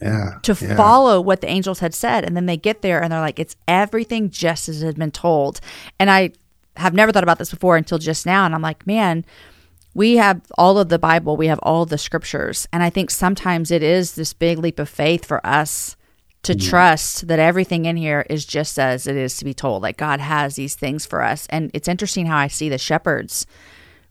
Yeah. 0.00 0.38
to 0.42 0.56
yeah. 0.60 0.76
follow 0.76 1.18
what 1.20 1.40
the 1.40 1.48
angels 1.48 1.78
had 1.78 1.94
said. 1.94 2.24
And 2.24 2.36
then 2.36 2.44
they 2.44 2.58
get 2.58 2.82
there 2.82 3.02
and 3.02 3.10
they're 3.10 3.20
like, 3.20 3.38
it's 3.38 3.56
everything 3.66 4.28
just 4.28 4.68
as 4.68 4.82
it 4.82 4.86
had 4.86 4.98
been 4.98 5.12
told. 5.12 5.60
And 5.98 6.10
I 6.10 6.32
have 6.76 6.92
never 6.92 7.12
thought 7.12 7.22
about 7.22 7.38
this 7.38 7.50
before 7.50 7.76
until 7.76 7.98
just 7.98 8.26
now. 8.26 8.44
And 8.44 8.54
I'm 8.54 8.60
like, 8.60 8.86
man, 8.86 9.24
we 9.94 10.16
have 10.16 10.42
all 10.58 10.78
of 10.78 10.88
the 10.88 10.98
Bible, 10.98 11.36
we 11.36 11.46
have 11.46 11.60
all 11.60 11.86
the 11.86 11.96
scriptures. 11.96 12.66
And 12.72 12.82
I 12.82 12.90
think 12.90 13.10
sometimes 13.10 13.70
it 13.70 13.82
is 13.82 14.14
this 14.14 14.32
big 14.32 14.58
leap 14.58 14.78
of 14.78 14.88
faith 14.88 15.24
for 15.24 15.44
us 15.46 15.96
to 16.42 16.54
mm. 16.54 16.68
trust 16.68 17.28
that 17.28 17.38
everything 17.38 17.86
in 17.86 17.96
here 17.96 18.26
is 18.28 18.44
just 18.44 18.78
as 18.78 19.06
it 19.06 19.16
is 19.16 19.36
to 19.36 19.44
be 19.44 19.54
told. 19.54 19.82
Like 19.82 19.96
God 19.96 20.20
has 20.20 20.56
these 20.56 20.74
things 20.74 21.06
for 21.06 21.22
us. 21.22 21.46
And 21.48 21.70
it's 21.72 21.88
interesting 21.88 22.26
how 22.26 22.36
I 22.36 22.48
see 22.48 22.68
the 22.68 22.78
shepherds 22.78 23.46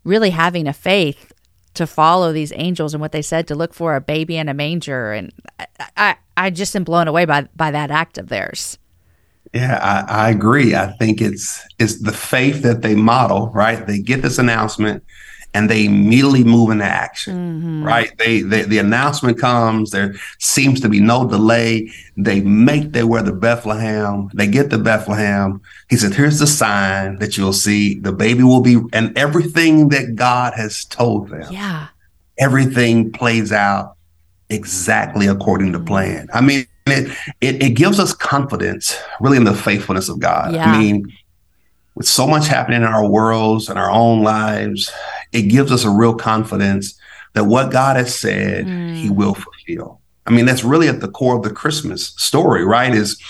really 0.06 0.32
having 0.32 0.68
a 0.68 0.74
faith 0.74 1.33
to 1.74 1.88
follow 1.88 2.32
these 2.32 2.54
angels 2.56 2.94
and 2.94 3.02
what 3.02 3.12
they 3.12 3.22
said 3.22 3.48
to 3.48 3.56
look 3.56 3.74
for 3.74 3.96
a 3.96 4.02
baby 4.02 4.38
in 4.38 4.50
a 4.50 4.54
manger. 4.54 5.12
And 5.12 5.34
I, 5.60 5.68
I, 5.98 6.16
I 6.38 6.50
just 6.50 6.76
am 6.76 6.84
blown 6.84 7.08
away 7.08 7.26
by, 7.26 7.48
by 7.56 7.72
that 7.72 7.92
act 7.92 8.18
of 8.18 8.30
theirs. 8.30 8.78
Yeah, 9.54 9.80
I, 9.82 10.28
I 10.28 10.30
agree. 10.30 10.74
I 10.76 10.88
think 10.94 11.22
it's 11.22 11.64
it's 11.78 12.02
the 12.02 12.12
faith 12.12 12.64
that 12.64 12.82
they 12.82 12.96
model, 12.96 13.50
right? 13.50 13.86
They 13.86 14.00
get 14.00 14.24
this 14.24 14.40
announcement 14.40 15.04
and 15.54 15.70
they 15.70 15.86
immediately 15.86 16.44
move 16.44 16.72
into 16.72 16.86
action, 16.86 17.36
mm-hmm. 17.36 17.84
right? 17.84 18.18
They, 18.18 18.42
they 18.42 18.64
the 18.64 18.80
announcement 18.80 19.40
comes. 19.40 19.92
There 19.92 20.16
seems 20.40 20.80
to 20.82 20.90
be 20.90 21.00
no 21.00 21.28
delay. 21.28 21.92
They 22.18 22.42
make 22.42 22.92
their 22.92 23.06
way 23.06 23.24
to 23.24 23.32
Bethlehem. 23.32 24.30
They 24.34 24.48
get 24.48 24.70
to 24.72 24.78
Bethlehem. 24.78 25.62
He 25.90 25.98
said, 25.98 26.14
"Here's 26.14 26.40
the 26.40 26.48
sign 26.48 27.20
that 27.20 27.38
you'll 27.38 27.54
see. 27.54 28.00
The 28.00 28.14
baby 28.14 28.44
will 28.44 28.62
be, 28.62 28.80
and 28.94 29.16
everything 29.18 29.90
that 29.90 30.16
God 30.16 30.54
has 30.56 30.86
told 30.86 31.30
them, 31.30 31.46
Yeah. 31.52 31.88
everything 32.40 33.12
plays 33.12 33.52
out 33.52 33.96
exactly 34.50 35.28
according 35.28 35.72
to 35.74 35.78
mm-hmm. 35.78 35.88
plan. 35.88 36.30
I 36.34 36.42
mean, 36.42 36.66
it, 36.88 37.16
it, 37.42 37.64
it 37.64 37.70
gives 37.72 38.00
us 38.00 38.14
confidence 38.14 38.98
really 39.22 39.38
in 39.38 39.44
the 39.44 39.56
faithfulness 39.56 40.10
of 40.10 40.20
God. 40.20 40.54
Yeah. 40.54 40.66
I 40.66 40.78
mean, 40.78 41.14
with 41.96 42.08
so 42.08 42.28
much 42.28 42.48
happening 42.48 42.82
in 42.82 42.88
our 42.88 43.08
worlds 43.08 43.70
and 43.70 43.78
our 43.78 43.92
own 43.92 44.24
lives, 44.24 44.92
it 45.34 45.44
gives 45.44 45.72
us 45.72 45.84
a 45.84 45.90
real 45.90 46.16
confidence 46.16 46.98
that 47.34 47.46
what 47.46 47.72
God 47.72 47.96
has 47.96 48.18
said, 48.18 48.66
he 48.66 49.10
mm. 49.10 49.16
will 49.16 49.34
fulfill. 49.34 50.00
I 50.26 50.32
mean, 50.32 50.46
that's 50.46 50.64
really 50.64 50.88
at 50.88 51.02
the 51.02 51.10
core 51.10 51.36
of 51.36 51.44
the 51.44 51.50
Christmas 51.50 52.08
story, 52.18 52.64
right? 52.64 52.94
Is, 52.94 53.22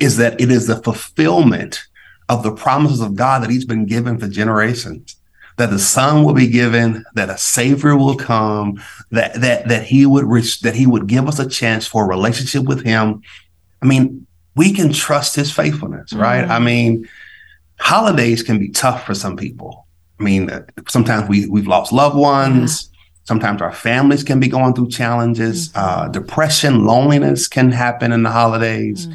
is 0.00 0.16
that 0.16 0.40
it 0.40 0.50
is 0.50 0.66
the 0.66 0.76
fulfillment 0.76 1.82
of 2.28 2.42
the 2.42 2.52
promises 2.52 3.00
of 3.00 3.16
God 3.16 3.42
that 3.42 3.50
he's 3.50 3.64
been 3.64 3.86
given 3.86 4.18
for 4.18 4.28
generations 4.28 5.16
that 5.58 5.70
the 5.70 5.78
son 5.78 6.24
will 6.24 6.32
be 6.34 6.46
given, 6.46 7.04
that 7.14 7.28
a 7.28 7.36
savior 7.36 7.96
will 7.96 8.16
come, 8.16 8.80
that 9.10 9.34
that 9.40 9.68
that 9.68 9.82
he 9.82 10.06
would 10.06 10.24
reach, 10.24 10.60
that 10.60 10.74
he 10.74 10.86
would 10.86 11.06
give 11.06 11.28
us 11.28 11.38
a 11.38 11.48
chance 11.48 11.86
for 11.86 12.04
a 12.04 12.08
relationship 12.08 12.62
with 12.62 12.84
him. 12.84 13.22
I 13.82 13.86
mean, 13.86 14.26
we 14.54 14.72
can 14.72 14.92
trust 14.92 15.36
his 15.36 15.52
faithfulness, 15.52 16.12
right? 16.12 16.44
Mm. 16.44 16.50
I 16.50 16.58
mean, 16.60 17.08
holidays 17.80 18.42
can 18.42 18.58
be 18.58 18.68
tough 18.68 19.04
for 19.04 19.14
some 19.14 19.36
people. 19.36 19.86
I 20.18 20.22
mean, 20.22 20.50
sometimes 20.88 21.28
we 21.28 21.46
we've 21.46 21.66
lost 21.66 21.92
loved 21.92 22.16
ones. 22.16 22.90
Sometimes 23.24 23.60
our 23.60 23.72
families 23.72 24.24
can 24.24 24.40
be 24.40 24.48
going 24.48 24.72
through 24.74 24.88
challenges. 24.88 25.70
Uh, 25.74 26.08
depression, 26.08 26.84
loneliness 26.86 27.46
can 27.46 27.70
happen 27.70 28.10
in 28.10 28.22
the 28.22 28.30
holidays. 28.30 29.06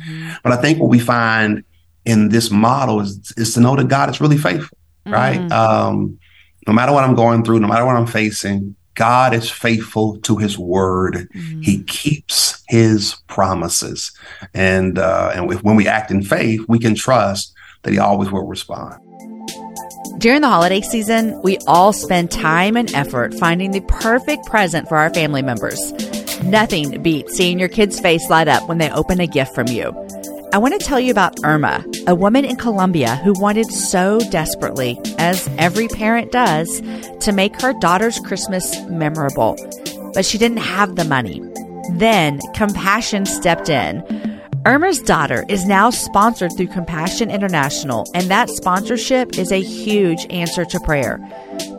But 0.44 0.52
I 0.54 0.58
think 0.58 0.80
what 0.80 0.90
we 0.90 1.00
find 1.00 1.64
in 2.06 2.30
this 2.30 2.52
model 2.52 3.00
is, 3.02 3.34
is 3.38 3.54
to 3.56 3.60
know 3.60 3.76
that 3.76 3.88
God 3.88 4.10
is 4.12 4.22
really 4.22 4.38
faithful, 4.38 4.78
right? 5.08 5.40
Um, 5.52 6.20
no 6.68 6.74
matter 6.74 6.92
what 6.94 7.04
I'm 7.04 7.16
going 7.16 7.44
through, 7.44 7.60
no 7.60 7.68
matter 7.68 7.86
what 7.86 7.96
I'm 7.96 8.06
facing, 8.06 8.76
God 8.94 9.34
is 9.34 9.50
faithful 9.50 10.20
to 10.20 10.38
his 10.38 10.60
word. 10.60 11.28
He 11.64 11.84
keeps 11.84 12.64
his 12.68 13.16
promises. 13.28 14.12
And, 14.54 15.00
uh, 15.00 15.32
and 15.34 15.52
if, 15.52 15.64
when 15.64 15.76
we 15.76 15.88
act 15.88 16.12
in 16.12 16.22
faith, 16.22 16.62
we 16.68 16.78
can 16.78 16.94
trust 16.94 17.54
that 17.82 17.92
he 17.92 18.00
always 18.00 18.32
will 18.32 18.46
respond. 18.46 19.00
During 20.18 20.42
the 20.42 20.50
holiday 20.50 20.82
season, 20.82 21.42
we 21.42 21.58
all 21.68 21.94
spend 21.94 22.32
time 22.32 22.78
and 22.78 22.94
effort 22.94 23.34
finding 23.36 23.72
the 23.72 23.82
perfect 23.82 24.46
present 24.46 24.88
for 24.88 24.98
our 24.98 25.14
family 25.14 25.42
members. 25.42 25.92
Nothing 26.44 27.02
beats 27.02 27.36
seeing 27.36 27.60
your 27.60 27.70
kid's 27.70 28.00
face 28.00 28.30
light 28.30 28.48
up 28.48 28.68
when 28.68 28.78
they 28.78 28.92
open 28.92 29.20
a 29.20 29.28
gift 29.28 29.56
from 29.56 29.68
you. 29.68 29.92
I 30.54 30.58
want 30.60 30.80
to 30.80 30.86
tell 30.86 31.00
you 31.00 31.10
about 31.10 31.44
Irma, 31.44 31.84
a 32.06 32.14
woman 32.14 32.46
in 32.46 32.58
Colombia 32.58 33.16
who 33.18 33.34
wanted 33.34 33.72
so 33.72 34.20
desperately, 34.30 35.00
as 35.18 35.50
every 35.58 35.88
parent 35.88 36.32
does, 36.32 36.82
to 37.22 37.32
make 37.32 37.60
her 37.62 37.74
daughter's 37.74 38.20
Christmas 38.20 38.80
memorable. 38.88 39.56
But 40.14 40.26
she 40.26 40.38
didn't 40.38 40.58
have 40.58 40.96
the 40.96 41.06
money. 41.06 41.42
Then 41.94 42.40
compassion 42.54 43.26
stepped 43.26 43.68
in. 43.68 44.04
Irma's 44.66 45.00
daughter 45.00 45.44
is 45.50 45.66
now 45.66 45.90
sponsored 45.90 46.56
through 46.56 46.68
Compassion 46.68 47.30
International, 47.30 48.10
and 48.14 48.32
that 48.32 48.50
sponsorship 48.50 49.38
is 49.38 49.52
a 49.52 49.62
huge 49.62 50.26
answer 50.30 50.64
to 50.64 50.80
prayer. 50.80 51.20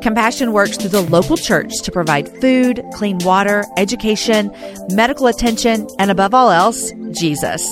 Compassion 0.03 0.53
works 0.53 0.77
through 0.77 0.91
the 0.91 1.01
local 1.01 1.39
church 1.39 1.81
to 1.81 1.91
provide 1.91 2.29
food, 2.43 2.85
clean 2.93 3.17
water, 3.21 3.65
education, 3.79 4.55
medical 4.91 5.29
attention, 5.29 5.89
and 5.99 6.11
above 6.11 6.35
all 6.35 6.51
else, 6.51 6.93
Jesus. 7.13 7.71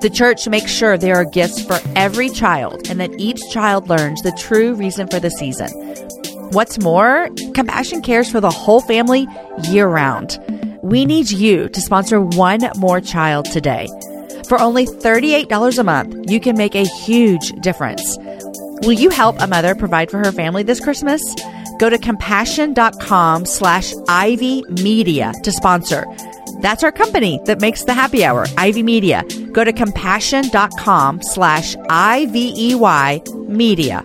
The 0.00 0.10
church 0.10 0.48
makes 0.48 0.70
sure 0.70 0.96
there 0.96 1.16
are 1.16 1.26
gifts 1.26 1.62
for 1.62 1.78
every 1.94 2.30
child 2.30 2.88
and 2.88 2.98
that 2.98 3.12
each 3.18 3.42
child 3.50 3.90
learns 3.90 4.22
the 4.22 4.32
true 4.32 4.74
reason 4.74 5.06
for 5.08 5.20
the 5.20 5.30
season. 5.30 5.68
What's 6.52 6.78
more, 6.78 7.28
Compassion 7.52 8.00
cares 8.00 8.30
for 8.30 8.40
the 8.40 8.50
whole 8.50 8.80
family 8.80 9.26
year 9.64 9.86
round. 9.86 10.38
We 10.82 11.04
need 11.04 11.30
you 11.30 11.68
to 11.68 11.80
sponsor 11.82 12.22
one 12.22 12.60
more 12.78 13.02
child 13.02 13.44
today. 13.52 13.88
For 14.48 14.60
only 14.60 14.86
$38 14.86 15.78
a 15.78 15.82
month, 15.82 16.30
you 16.30 16.38
can 16.38 16.56
make 16.56 16.74
a 16.74 16.84
huge 16.84 17.50
difference. 17.60 18.16
Will 18.82 18.92
you 18.92 19.10
help 19.10 19.36
a 19.40 19.46
mother 19.46 19.74
provide 19.74 20.10
for 20.10 20.18
her 20.18 20.30
family 20.30 20.62
this 20.62 20.78
Christmas? 20.78 21.20
Go 21.78 21.90
to 21.90 21.98
compassion.com 21.98 23.44
slash 23.46 23.92
Ivey 24.08 24.62
Media 24.82 25.32
to 25.42 25.50
sponsor. 25.50 26.06
That's 26.60 26.84
our 26.84 26.92
company 26.92 27.40
that 27.46 27.60
makes 27.60 27.84
the 27.84 27.94
happy 27.94 28.24
hour, 28.24 28.46
Ivey 28.56 28.82
Media. 28.82 29.24
Go 29.52 29.64
to 29.64 29.72
compassion.com 29.72 31.22
slash 31.22 31.76
I-V-E-Y 31.88 33.22
media. 33.48 34.04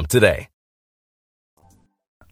today. 0.05 0.49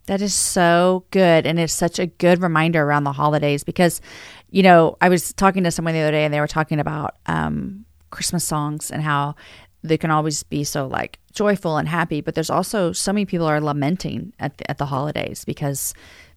That 0.07 0.21
is 0.21 0.33
so 0.33 1.05
good. 1.11 1.45
And 1.45 1.59
it's 1.59 1.71
such 1.71 1.99
a 1.99 2.07
good 2.07 2.41
reminder 2.41 2.81
around 2.81 3.03
the 3.03 3.11
holidays 3.11 3.63
because, 3.63 4.01
you 4.49 4.63
know, 4.63 4.97
I 5.01 5.09
was 5.09 5.33
talking 5.33 5.63
to 5.65 5.71
someone 5.71 5.93
the 5.93 6.01
other 6.01 6.11
day 6.11 6.25
and 6.25 6.33
they 6.33 6.39
were 6.39 6.47
talking 6.47 6.79
about 6.79 7.17
um, 7.27 7.85
Christmas 8.09 8.43
songs 8.43 8.89
and 8.89 9.03
how 9.03 9.35
they 9.83 9.97
can 9.97 10.09
always 10.09 10.41
be 10.41 10.63
so 10.63 10.87
like 10.87 11.19
joyful 11.31 11.77
and 11.77 11.87
happy. 11.87 12.21
But 12.21 12.33
there's 12.33 12.49
also 12.49 12.91
so 12.91 13.13
many 13.13 13.25
people 13.25 13.45
are 13.45 13.61
lamenting 13.61 14.33
at 14.39 14.57
the, 14.57 14.71
at 14.71 14.79
the 14.79 14.87
holidays 14.87 15.45
because 15.45 15.93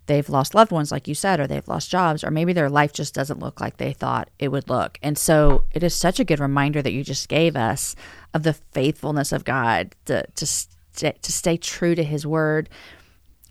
they've 0.07 0.29
lost 0.29 0.55
loved 0.55 0.71
ones, 0.71 0.93
like 0.93 1.09
you 1.09 1.15
said, 1.15 1.41
or 1.41 1.47
they've 1.47 1.67
lost 1.67 1.91
jobs, 1.91 2.23
or 2.23 2.31
maybe 2.31 2.53
their 2.53 2.69
life 2.69 2.93
just 2.93 3.15
doesn't 3.15 3.41
look 3.41 3.61
like 3.61 3.77
they 3.77 3.93
thought 3.93 4.29
it 4.39 4.49
would 4.49 4.69
look. 4.69 4.99
And 5.03 5.17
so 5.17 5.65
it 5.73 5.83
is 5.83 5.95
such 5.95 6.21
a 6.21 6.25
good 6.25 6.41
reminder 6.41 6.83
that 6.83 6.93
you 6.93 7.03
just 7.05 7.29
gave 7.29 7.57
us 7.57 7.95
of 8.35 8.43
the 8.43 8.53
faithfulness 8.53 9.33
of 9.33 9.45
God 9.45 9.95
to, 10.07 10.27
to, 10.35 10.67
st- 10.93 11.23
to 11.23 11.33
stay 11.33 11.57
true 11.57 11.95
to 11.95 12.05
his 12.05 12.27
word. 12.27 12.69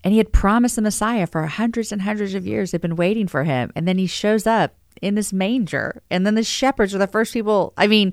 And 0.04 0.12
he 0.12 0.18
had 0.18 0.32
promised 0.32 0.76
the 0.76 0.82
Messiah 0.82 1.26
for 1.26 1.46
hundreds 1.46 1.92
and 1.92 2.02
hundreds 2.02 2.34
of 2.34 2.46
years. 2.46 2.70
They've 2.70 2.80
been 2.80 2.96
waiting 2.96 3.28
for 3.28 3.44
him. 3.44 3.70
And 3.76 3.86
then 3.86 3.98
he 3.98 4.06
shows 4.06 4.46
up 4.46 4.74
in 5.00 5.14
this 5.14 5.32
manger. 5.32 6.02
And 6.10 6.26
then 6.26 6.34
the 6.34 6.42
shepherds 6.42 6.94
are 6.94 6.98
the 6.98 7.06
first 7.06 7.32
people. 7.32 7.72
I 7.76 7.86
mean, 7.86 8.12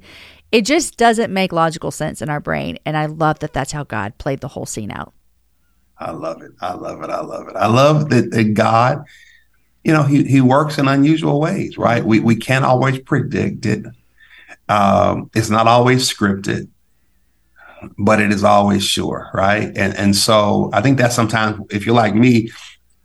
it 0.51 0.65
just 0.65 0.97
doesn't 0.97 1.33
make 1.33 1.51
logical 1.51 1.91
sense 1.91 2.21
in 2.21 2.29
our 2.29 2.39
brain. 2.39 2.77
And 2.85 2.95
I 2.95 3.07
love 3.07 3.39
that 3.39 3.53
that's 3.53 3.71
how 3.71 3.83
God 3.83 4.17
played 4.17 4.41
the 4.41 4.47
whole 4.49 4.65
scene 4.65 4.91
out. 4.91 5.13
I 5.97 6.11
love 6.11 6.41
it. 6.41 6.51
I 6.61 6.73
love 6.73 7.01
it. 7.01 7.09
I 7.09 7.21
love 7.21 7.47
it. 7.49 7.55
I 7.55 7.67
love 7.67 8.09
that, 8.09 8.31
that 8.31 8.53
God, 8.53 9.03
you 9.83 9.91
know, 9.91 10.03
he, 10.03 10.23
he 10.23 10.41
works 10.41 10.77
in 10.77 10.87
unusual 10.87 11.39
ways, 11.39 11.77
right? 11.77 12.03
We, 12.03 12.19
we 12.19 12.35
can't 12.35 12.65
always 12.65 12.99
predict 12.99 13.65
it. 13.65 13.85
Um, 14.69 15.29
it's 15.33 15.49
not 15.49 15.67
always 15.67 16.11
scripted 16.11 16.69
but 17.97 18.19
it 18.21 18.31
is 18.31 18.43
always 18.43 18.83
sure, 18.83 19.29
right? 19.33 19.71
And 19.75 19.95
and 19.95 20.15
so 20.15 20.69
I 20.73 20.81
think 20.81 20.97
that 20.97 21.13
sometimes 21.13 21.59
if 21.69 21.85
you're 21.85 21.95
like 21.95 22.15
me, 22.15 22.51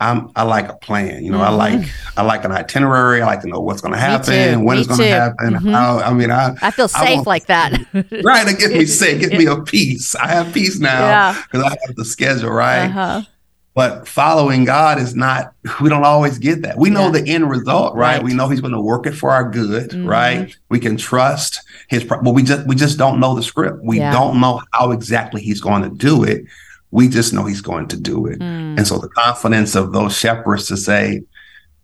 I'm 0.00 0.30
I 0.36 0.42
like 0.42 0.68
a 0.68 0.76
plan. 0.76 1.24
You 1.24 1.30
know, 1.30 1.38
mm-hmm. 1.38 1.46
I 1.46 1.56
like 1.56 1.88
I 2.16 2.22
like 2.22 2.44
an 2.44 2.52
itinerary. 2.52 3.22
I 3.22 3.26
like 3.26 3.40
to 3.42 3.48
know 3.48 3.60
what's 3.60 3.80
going 3.80 3.94
to 3.94 4.00
happen, 4.00 4.64
when 4.64 4.76
me 4.76 4.80
it's 4.80 4.88
going 4.88 5.00
to 5.00 5.08
happen. 5.08 5.54
Mm-hmm. 5.54 5.70
How, 5.70 6.00
I 6.00 6.12
mean, 6.12 6.30
I 6.30 6.54
I 6.60 6.70
feel 6.70 6.88
safe 6.88 7.20
I 7.20 7.22
like 7.22 7.46
that. 7.46 7.72
right, 7.94 8.48
it 8.48 8.58
gets 8.58 8.74
me 8.74 8.86
safe. 8.86 9.16
It 9.16 9.30
gives 9.30 9.32
me 9.32 9.46
a 9.46 9.62
peace. 9.62 10.14
I 10.16 10.28
have 10.28 10.52
peace 10.52 10.78
now 10.78 11.32
because 11.32 11.62
yeah. 11.62 11.68
I 11.68 11.76
have 11.86 11.96
the 11.96 12.04
schedule 12.04 12.50
right. 12.50 12.86
Uh-huh. 12.86 13.22
But 13.74 14.06
following 14.06 14.64
God 14.64 15.00
is 15.00 15.16
not, 15.16 15.52
we 15.80 15.88
don't 15.88 16.04
always 16.04 16.38
get 16.38 16.62
that. 16.62 16.78
We 16.78 16.90
know 16.90 17.06
yeah. 17.06 17.20
the 17.20 17.28
end 17.28 17.50
result, 17.50 17.96
right? 17.96 18.16
right? 18.16 18.22
We 18.22 18.32
know 18.32 18.48
He's 18.48 18.60
going 18.60 18.72
to 18.72 18.80
work 18.80 19.04
it 19.06 19.12
for 19.12 19.32
our 19.32 19.50
good, 19.50 19.90
mm-hmm. 19.90 20.06
right? 20.06 20.56
We 20.68 20.78
can 20.78 20.96
trust 20.96 21.60
His, 21.88 22.04
but 22.04 22.22
we 22.22 22.44
just, 22.44 22.66
we 22.68 22.76
just 22.76 22.98
don't 22.98 23.18
know 23.18 23.34
the 23.34 23.42
script. 23.42 23.82
We 23.82 23.98
yeah. 23.98 24.12
don't 24.12 24.40
know 24.40 24.62
how 24.72 24.92
exactly 24.92 25.42
He's 25.42 25.60
going 25.60 25.82
to 25.82 25.90
do 25.90 26.22
it. 26.22 26.44
We 26.92 27.08
just 27.08 27.32
know 27.32 27.46
He's 27.46 27.60
going 27.60 27.88
to 27.88 27.96
do 27.96 28.26
it. 28.26 28.38
Mm. 28.38 28.78
And 28.78 28.86
so 28.86 28.98
the 28.98 29.08
confidence 29.08 29.74
of 29.74 29.92
those 29.92 30.16
shepherds 30.16 30.68
to 30.68 30.76
say, 30.76 31.24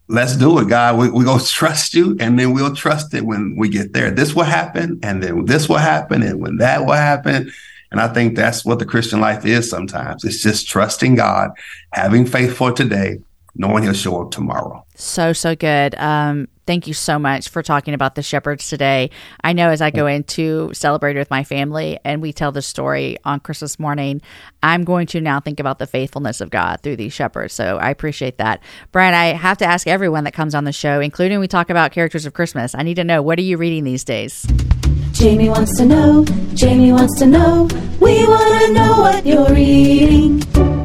let's 0.07 0.37
do 0.37 0.61
it, 0.61 0.69
God. 0.69 0.97
We're 0.97 1.13
we 1.13 1.25
to 1.25 1.45
trust 1.45 1.95
you 1.95 2.17
and 2.21 2.39
then 2.39 2.53
we'll 2.53 2.75
trust 2.75 3.15
it 3.15 3.27
when 3.27 3.57
we 3.57 3.69
get 3.69 3.95
there. 3.95 4.13
This 4.13 4.33
will 4.33 4.45
happen 4.45 5.01
and 5.03 5.21
then 5.21 5.45
this 5.45 5.69
will 5.69 5.79
happen 5.79 6.23
and 6.23 6.41
when 6.41 6.59
that 6.59 6.87
will 6.87 6.93
happen 6.93 7.51
and 7.91 8.01
I 8.01 8.09
think 8.09 8.37
that's 8.37 8.65
what 8.65 8.79
the 8.79 8.87
Christian 8.87 9.21
life 9.21 9.45
is 9.45 9.69
sometimes. 9.69 10.25
It's 10.25 10.43
just 10.43 10.69
trusting 10.69 11.17
God, 11.17 11.51
having 11.93 12.25
faith 12.27 12.57
for 12.57 12.73
today, 12.73 13.19
knowing 13.57 13.83
he'll 13.83 13.93
show 13.93 14.23
up 14.23 14.31
tomorrow. 14.31 14.85
So, 14.95 15.33
so 15.33 15.57
good. 15.57 15.95
Um, 15.97 16.49
thank 16.71 16.87
you 16.87 16.95
so 16.95 17.19
much 17.19 17.49
for 17.49 17.65
talking 17.65 17.95
about 17.95 18.15
the 18.15 18.23
shepherds 18.23 18.69
today. 18.69 19.11
I 19.43 19.55
know 19.55 19.71
as 19.71 19.83
I 19.83 19.91
go 19.91 20.07
in 20.07 20.23
to 20.39 20.71
celebrate 20.73 21.17
with 21.17 21.29
my 21.29 21.43
family 21.43 21.99
and 22.05 22.23
we 22.23 22.33
tell 22.33 22.53
the 22.53 22.63
story 22.63 23.19
on 23.25 23.41
Christmas 23.41 23.81
morning, 23.81 24.23
I'm 24.63 24.85
going 24.85 25.09
to 25.09 25.21
now 25.21 25.41
think 25.41 25.59
about 25.59 25.81
the 25.81 25.89
faithfulness 25.89 26.41
of 26.41 26.49
God 26.49 26.81
through 26.81 26.95
these 26.95 27.13
shepherds. 27.13 27.55
So 27.55 27.79
I 27.79 27.91
appreciate 27.91 28.39
that. 28.39 28.63
Bryan, 28.93 29.15
I 29.15 29.33
have 29.33 29.59
to 29.59 29.65
ask 29.65 29.89
everyone 29.89 30.23
that 30.23 30.33
comes 30.33 30.55
on 30.55 30.63
the 30.63 30.71
show, 30.71 31.01
including 31.01 31.41
we 31.41 31.49
talk 31.49 31.71
about 31.71 31.91
characters 31.91 32.25
of 32.25 32.35
Christmas. 32.35 32.73
I 32.73 32.85
need 32.85 32.95
to 32.95 33.05
know 33.05 33.21
what 33.21 33.37
are 33.41 33.43
you 33.43 33.57
reading 33.57 33.83
these 33.83 34.05
days? 34.05 34.47
Jamie 35.11 35.49
wants 35.49 35.77
to 35.79 35.85
know, 35.85 36.25
Jamie 36.55 36.93
wants 36.93 37.19
to 37.19 37.27
know, 37.27 37.69
we 37.99 38.25
want 38.29 38.67
to 38.67 38.73
know 38.73 39.01
what 39.01 39.27
you're 39.27 39.53
reading. 39.53 40.80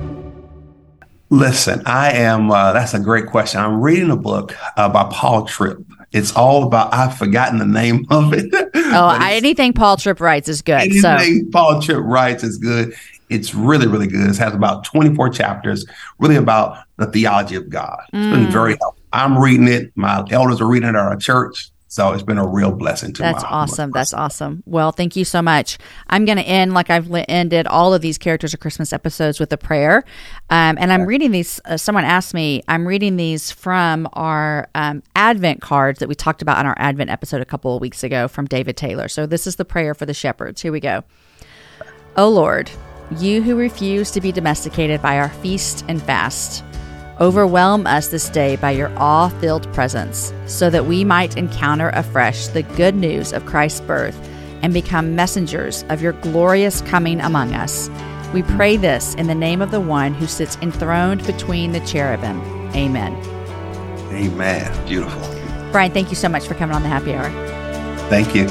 Listen, 1.30 1.82
I 1.86 2.12
am, 2.12 2.52
uh, 2.52 2.72
that's 2.74 2.94
a 2.94 3.00
great 3.00 3.28
question. 3.28 3.60
I'm 3.60 3.82
reading 3.82 4.12
a 4.12 4.16
book 4.16 4.56
uh, 4.78 4.90
by 4.90 5.08
Paul 5.12 5.46
Tripp. 5.46 5.80
It's 6.12 6.36
all 6.36 6.64
about, 6.64 6.94
I've 6.94 7.18
forgotten 7.18 7.58
the 7.58 7.66
name 7.66 8.06
of 8.12 8.34
it. 8.34 8.54
oh, 8.76 9.18
anything 9.22 9.74
Paul 9.74 9.98
Tripp 9.98 10.20
writes 10.20 10.48
is 10.48 10.62
good. 10.62 10.82
Anything 10.82 11.02
so. 11.02 11.50
Paul 11.52 11.82
Tripp 11.82 12.04
writes 12.04 12.44
is 12.44 12.58
good. 12.58 12.94
It's 13.30 13.56
really, 13.56 13.88
really 13.88 14.08
good. 14.08 14.22
It 14.22 14.38
has 14.38 14.54
about 14.54 14.84
24 14.84 15.30
chapters, 15.30 15.84
really 16.20 16.36
about 16.36 16.78
the 16.98 17.08
theology 17.08 17.56
of 17.56 17.70
God. 17.70 18.00
It's 18.14 18.18
mm. 18.18 18.32
been 18.32 18.52
very 18.52 18.78
helpful. 18.80 19.04
I'm 19.12 19.38
reading 19.38 19.68
it. 19.68 19.92
My 19.96 20.24
elders 20.30 20.62
are 20.62 20.68
reading 20.68 20.90
it 20.90 20.96
at 20.96 20.96
our 20.96 21.18
church. 21.18 21.72
So 21.88 22.12
it's 22.14 22.24
been 22.24 22.40
a 22.40 22.48
real 22.48 22.72
blessing 22.72 23.14
to 23.14 23.22
That's 23.22 23.44
awesome. 23.44 23.92
That's 23.92 24.14
awesome. 24.14 24.64
Well, 24.66 24.92
thank 24.92 25.16
you 25.16 25.24
so 25.24 25.42
much. 25.42 25.78
I'm 26.08 26.26
going 26.26 26.38
to 26.38 26.44
end 26.44 26.74
like 26.74 26.90
I've 26.90 27.10
ended 27.30 27.68
all 27.68 27.94
of 27.94 28.02
these 28.02 28.18
characters 28.18 28.54
of 28.54 28.60
Christmas 28.60 28.92
episodes 28.92 29.40
with 29.40 29.54
a 29.54 29.58
prayer. 29.58 30.04
Um, 30.50 30.78
and 30.80 30.92
I'm 30.92 31.06
reading 31.06 31.32
these. 31.32 31.62
Uh, 31.64 31.78
someone 31.78 32.04
asked 32.04 32.34
me, 32.34 32.64
I'm 32.68 32.88
reading 32.88 33.18
these 33.18 33.52
from 33.52 34.10
our 34.14 34.68
um, 34.74 35.04
Advent 35.16 35.62
cards 35.62 36.00
that 36.00 36.10
we 36.10 36.16
talked 36.16 36.42
about 36.42 36.58
on 36.58 36.66
our 36.66 36.76
Advent 36.78 37.12
episode 37.12 37.42
a 37.42 37.46
couple 37.46 37.76
of 37.76 37.82
weeks 37.82 38.04
ago 38.04 38.28
from 38.28 38.46
David 38.46 38.76
Taylor. 38.76 39.08
So 39.08 39.26
this 39.28 39.46
is 39.46 39.56
the 39.56 39.66
prayer 39.66 39.94
for 39.94 40.06
the 40.06 40.14
shepherds. 40.14 40.62
Here 40.62 40.72
we 40.72 40.80
go. 40.80 41.04
Oh 42.18 42.30
Lord, 42.30 42.70
you 43.20 43.44
who 43.44 43.56
refuse 43.56 44.10
to 44.12 44.22
be 44.22 44.32
domesticated 44.32 45.02
by 45.02 45.20
our 45.20 45.30
feast 45.30 45.86
and 45.88 46.02
fast 46.02 46.64
Overwhelm 47.22 47.88
us 47.88 48.10
this 48.10 48.28
day 48.28 48.58
by 48.58 48.72
your 48.72 48.92
awe 48.98 49.30
filled 49.40 49.72
presence, 49.74 50.34
so 50.48 50.70
that 50.70 50.86
we 50.86 51.06
might 51.06 51.38
encounter 51.38 51.90
afresh 51.94 52.48
the 52.48 52.64
good 52.64 52.94
news 52.94 53.32
of 53.32 53.46
Christ's 53.46 53.80
birth 53.80 54.18
and 54.62 54.74
become 54.74 55.16
messengers 55.16 55.86
of 55.88 56.02
your 56.02 56.12
glorious 56.12 56.82
coming 56.82 57.22
among 57.22 57.54
us. 57.54 57.90
We 58.34 58.44
pray 58.44 58.76
this 58.76 59.16
in 59.16 59.28
the 59.28 59.36
name 59.36 59.62
of 59.62 59.72
the 59.72 59.80
one 59.80 60.14
who 60.14 60.28
sits 60.28 60.58
enthroned 60.58 61.26
between 61.26 61.72
the 61.72 61.80
cherubim. 61.86 62.42
Amen. 62.76 63.14
Amen. 64.12 64.86
Beautiful. 64.86 65.22
Bryan, 65.72 65.94
thank 65.94 66.10
you 66.10 66.16
so 66.16 66.28
much 66.28 66.46
for 66.46 66.56
coming 66.56 66.76
on 66.76 66.84
the 66.84 66.90
happy 66.90 67.14
hour. 67.14 67.30
Thank 68.10 68.36
you. 68.36 68.50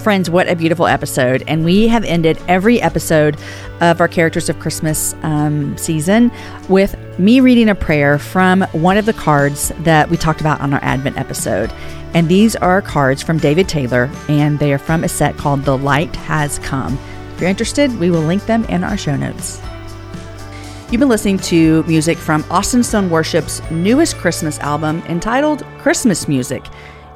Friends, 0.00 0.30
what 0.30 0.48
a 0.48 0.56
beautiful 0.56 0.86
episode. 0.86 1.44
And 1.46 1.62
we 1.62 1.86
have 1.86 2.04
ended 2.04 2.38
every 2.48 2.80
episode 2.80 3.36
of 3.80 4.00
our 4.00 4.08
Characters 4.08 4.48
of 4.48 4.58
Christmas 4.58 5.14
um, 5.22 5.76
season 5.76 6.32
with 6.68 6.96
me 7.20 7.38
reading 7.40 7.68
a 7.68 7.74
prayer 7.74 8.18
from 8.18 8.62
one 8.72 8.96
of 8.96 9.04
the 9.04 9.12
cards 9.12 9.72
that 9.80 10.08
we 10.08 10.16
talked 10.16 10.40
about 10.40 10.60
on 10.60 10.72
our 10.72 10.82
Advent 10.82 11.18
episode. 11.18 11.70
And 12.14 12.28
these 12.28 12.56
are 12.56 12.80
cards 12.80 13.22
from 13.22 13.38
David 13.38 13.68
Taylor, 13.68 14.10
and 14.28 14.58
they 14.58 14.72
are 14.72 14.78
from 14.78 15.04
a 15.04 15.08
set 15.08 15.36
called 15.36 15.64
The 15.64 15.76
Light 15.76 16.16
Has 16.16 16.58
Come. 16.60 16.98
If 17.34 17.40
you're 17.40 17.50
interested, 17.50 17.96
we 18.00 18.10
will 18.10 18.22
link 18.22 18.46
them 18.46 18.64
in 18.64 18.82
our 18.82 18.96
show 18.96 19.16
notes. 19.16 19.60
You've 20.90 20.98
been 20.98 21.10
listening 21.10 21.38
to 21.38 21.82
music 21.84 22.16
from 22.16 22.44
Austin 22.50 22.82
Stone 22.82 23.10
Worship's 23.10 23.60
newest 23.70 24.16
Christmas 24.16 24.58
album 24.58 25.02
entitled 25.06 25.64
Christmas 25.78 26.26
Music. 26.26 26.64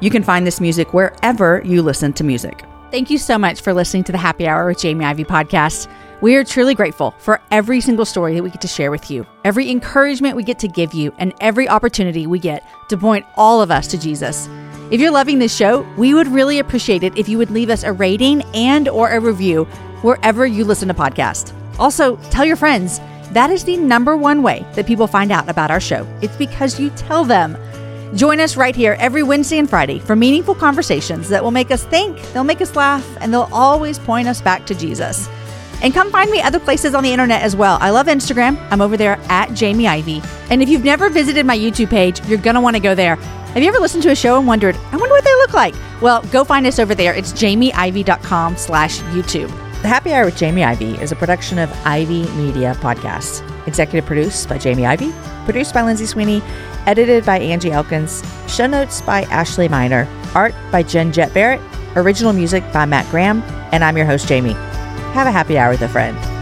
You 0.01 0.11
can 0.11 0.23
find 0.23 0.45
this 0.45 0.61
music 0.61 0.93
wherever 0.93 1.61
you 1.65 1.81
listen 1.81 2.13
to 2.13 2.23
music. 2.23 2.63
Thank 2.91 3.09
you 3.09 3.17
so 3.17 3.37
much 3.37 3.59
for 3.59 3.73
listening 3.73 4.03
to 4.05 4.11
the 4.11 4.17
Happy 4.17 4.47
Hour 4.47 4.67
with 4.67 4.79
Jamie 4.79 5.03
Ivey 5.03 5.25
podcast. 5.25 5.91
We 6.25 6.37
are 6.37 6.43
truly 6.43 6.73
grateful 6.73 7.11
for 7.19 7.39
every 7.51 7.79
single 7.81 8.03
story 8.03 8.33
that 8.33 8.41
we 8.41 8.49
get 8.49 8.61
to 8.61 8.67
share 8.67 8.89
with 8.89 9.11
you, 9.11 9.27
every 9.43 9.69
encouragement 9.69 10.35
we 10.35 10.41
get 10.41 10.57
to 10.57 10.67
give 10.67 10.91
you, 10.91 11.13
and 11.19 11.35
every 11.39 11.69
opportunity 11.69 12.25
we 12.25 12.39
get 12.39 12.67
to 12.89 12.97
point 12.97 13.27
all 13.35 13.61
of 13.61 13.69
us 13.69 13.85
to 13.89 13.97
Jesus. 13.99 14.49
If 14.89 14.99
you're 14.99 15.11
loving 15.11 15.37
this 15.37 15.55
show, 15.55 15.87
we 15.97 16.15
would 16.15 16.25
really 16.25 16.57
appreciate 16.57 17.03
it 17.03 17.15
if 17.15 17.29
you 17.29 17.37
would 17.37 17.51
leave 17.51 17.69
us 17.69 17.83
a 17.83 17.93
rating 17.93 18.41
and 18.55 18.87
or 18.87 19.11
a 19.11 19.19
review 19.19 19.65
wherever 20.01 20.47
you 20.47 20.65
listen 20.65 20.87
to 20.87 20.95
podcasts. 20.95 21.53
Also, 21.77 22.15
tell 22.31 22.43
your 22.43 22.55
friends. 22.55 22.99
That 23.33 23.51
is 23.51 23.63
the 23.63 23.77
number 23.77 24.17
one 24.17 24.41
way 24.41 24.65
that 24.73 24.87
people 24.87 25.05
find 25.05 25.31
out 25.31 25.47
about 25.47 25.69
our 25.69 25.79
show. 25.79 26.07
It's 26.23 26.37
because 26.37 26.79
you 26.79 26.89
tell 26.95 27.23
them. 27.23 27.55
Join 28.15 28.39
us 28.39 28.57
right 28.57 28.75
here 28.75 28.97
every 28.99 29.21
Wednesday 29.21 29.59
and 29.59 29.69
Friday 29.69 29.99
for 29.99 30.15
meaningful 30.15 30.55
conversations 30.55 31.29
that 31.29 31.43
will 31.43 31.51
make 31.51 31.69
us 31.69 31.83
think, 31.83 32.19
they'll 32.33 32.43
make 32.43 32.61
us 32.61 32.75
laugh, 32.75 33.05
and 33.21 33.31
they'll 33.31 33.47
always 33.53 33.99
point 33.99 34.27
us 34.27 34.41
back 34.41 34.65
to 34.65 34.73
Jesus. 34.73 35.29
And 35.81 35.93
come 35.93 36.11
find 36.11 36.31
me 36.31 36.41
other 36.41 36.59
places 36.59 36.95
on 36.95 37.03
the 37.03 37.11
internet 37.11 37.41
as 37.41 37.55
well. 37.55 37.77
I 37.81 37.89
love 37.91 38.07
Instagram. 38.07 38.57
I'm 38.71 38.81
over 38.81 38.97
there 38.97 39.19
at 39.29 39.53
Jamie 39.53 39.87
Ivey. 39.87 40.21
And 40.49 40.61
if 40.61 40.69
you've 40.69 40.83
never 40.83 41.09
visited 41.09 41.45
my 41.45 41.57
YouTube 41.57 41.89
page, 41.89 42.25
you're 42.27 42.39
going 42.39 42.55
to 42.55 42.61
want 42.61 42.75
to 42.75 42.81
go 42.81 42.95
there. 42.95 43.15
Have 43.17 43.63
you 43.63 43.69
ever 43.69 43.79
listened 43.79 44.03
to 44.03 44.11
a 44.11 44.15
show 44.15 44.37
and 44.37 44.47
wondered, 44.47 44.75
I 44.75 44.97
wonder 44.97 45.13
what 45.13 45.23
they 45.23 45.35
look 45.35 45.53
like? 45.53 45.75
Well, 46.01 46.21
go 46.23 46.43
find 46.43 46.65
us 46.67 46.79
over 46.79 46.93
there. 46.93 47.13
It's 47.13 47.31
jamieivey.com 47.31 48.57
slash 48.57 48.99
YouTube. 48.99 49.49
The 49.81 49.89
Happy 49.89 50.13
Hour 50.13 50.25
with 50.25 50.35
Jamie 50.35 50.63
Ivey 50.63 50.95
is 50.95 51.11
a 51.11 51.15
production 51.15 51.59
of 51.59 51.71
Ivey 51.85 52.27
Media 52.31 52.73
Podcasts. 52.79 53.47
Executive 53.67 54.05
produced 54.05 54.49
by 54.49 54.57
Jamie 54.57 54.85
Ivey, 54.85 55.13
produced 55.45 55.73
by 55.73 55.83
Lindsay 55.83 56.05
Sweeney, 56.05 56.41
edited 56.85 57.25
by 57.25 57.39
Angie 57.39 57.71
Elkins, 57.71 58.23
show 58.47 58.67
notes 58.67 59.01
by 59.01 59.23
Ashley 59.23 59.67
Miner, 59.67 60.07
art 60.33 60.55
by 60.71 60.83
Jen 60.83 61.11
Jet 61.13 61.33
Barrett, 61.33 61.61
original 61.95 62.33
music 62.33 62.63
by 62.73 62.85
Matt 62.85 63.09
Graham, 63.11 63.41
and 63.71 63.83
I'm 63.83 63.95
your 63.95 64.05
host, 64.05 64.27
Jamie. 64.27 64.55
Have 65.15 65.27
a 65.27 65.31
happy 65.31 65.57
hour 65.57 65.71
with 65.71 65.81
a 65.81 65.87
friend. 65.87 66.34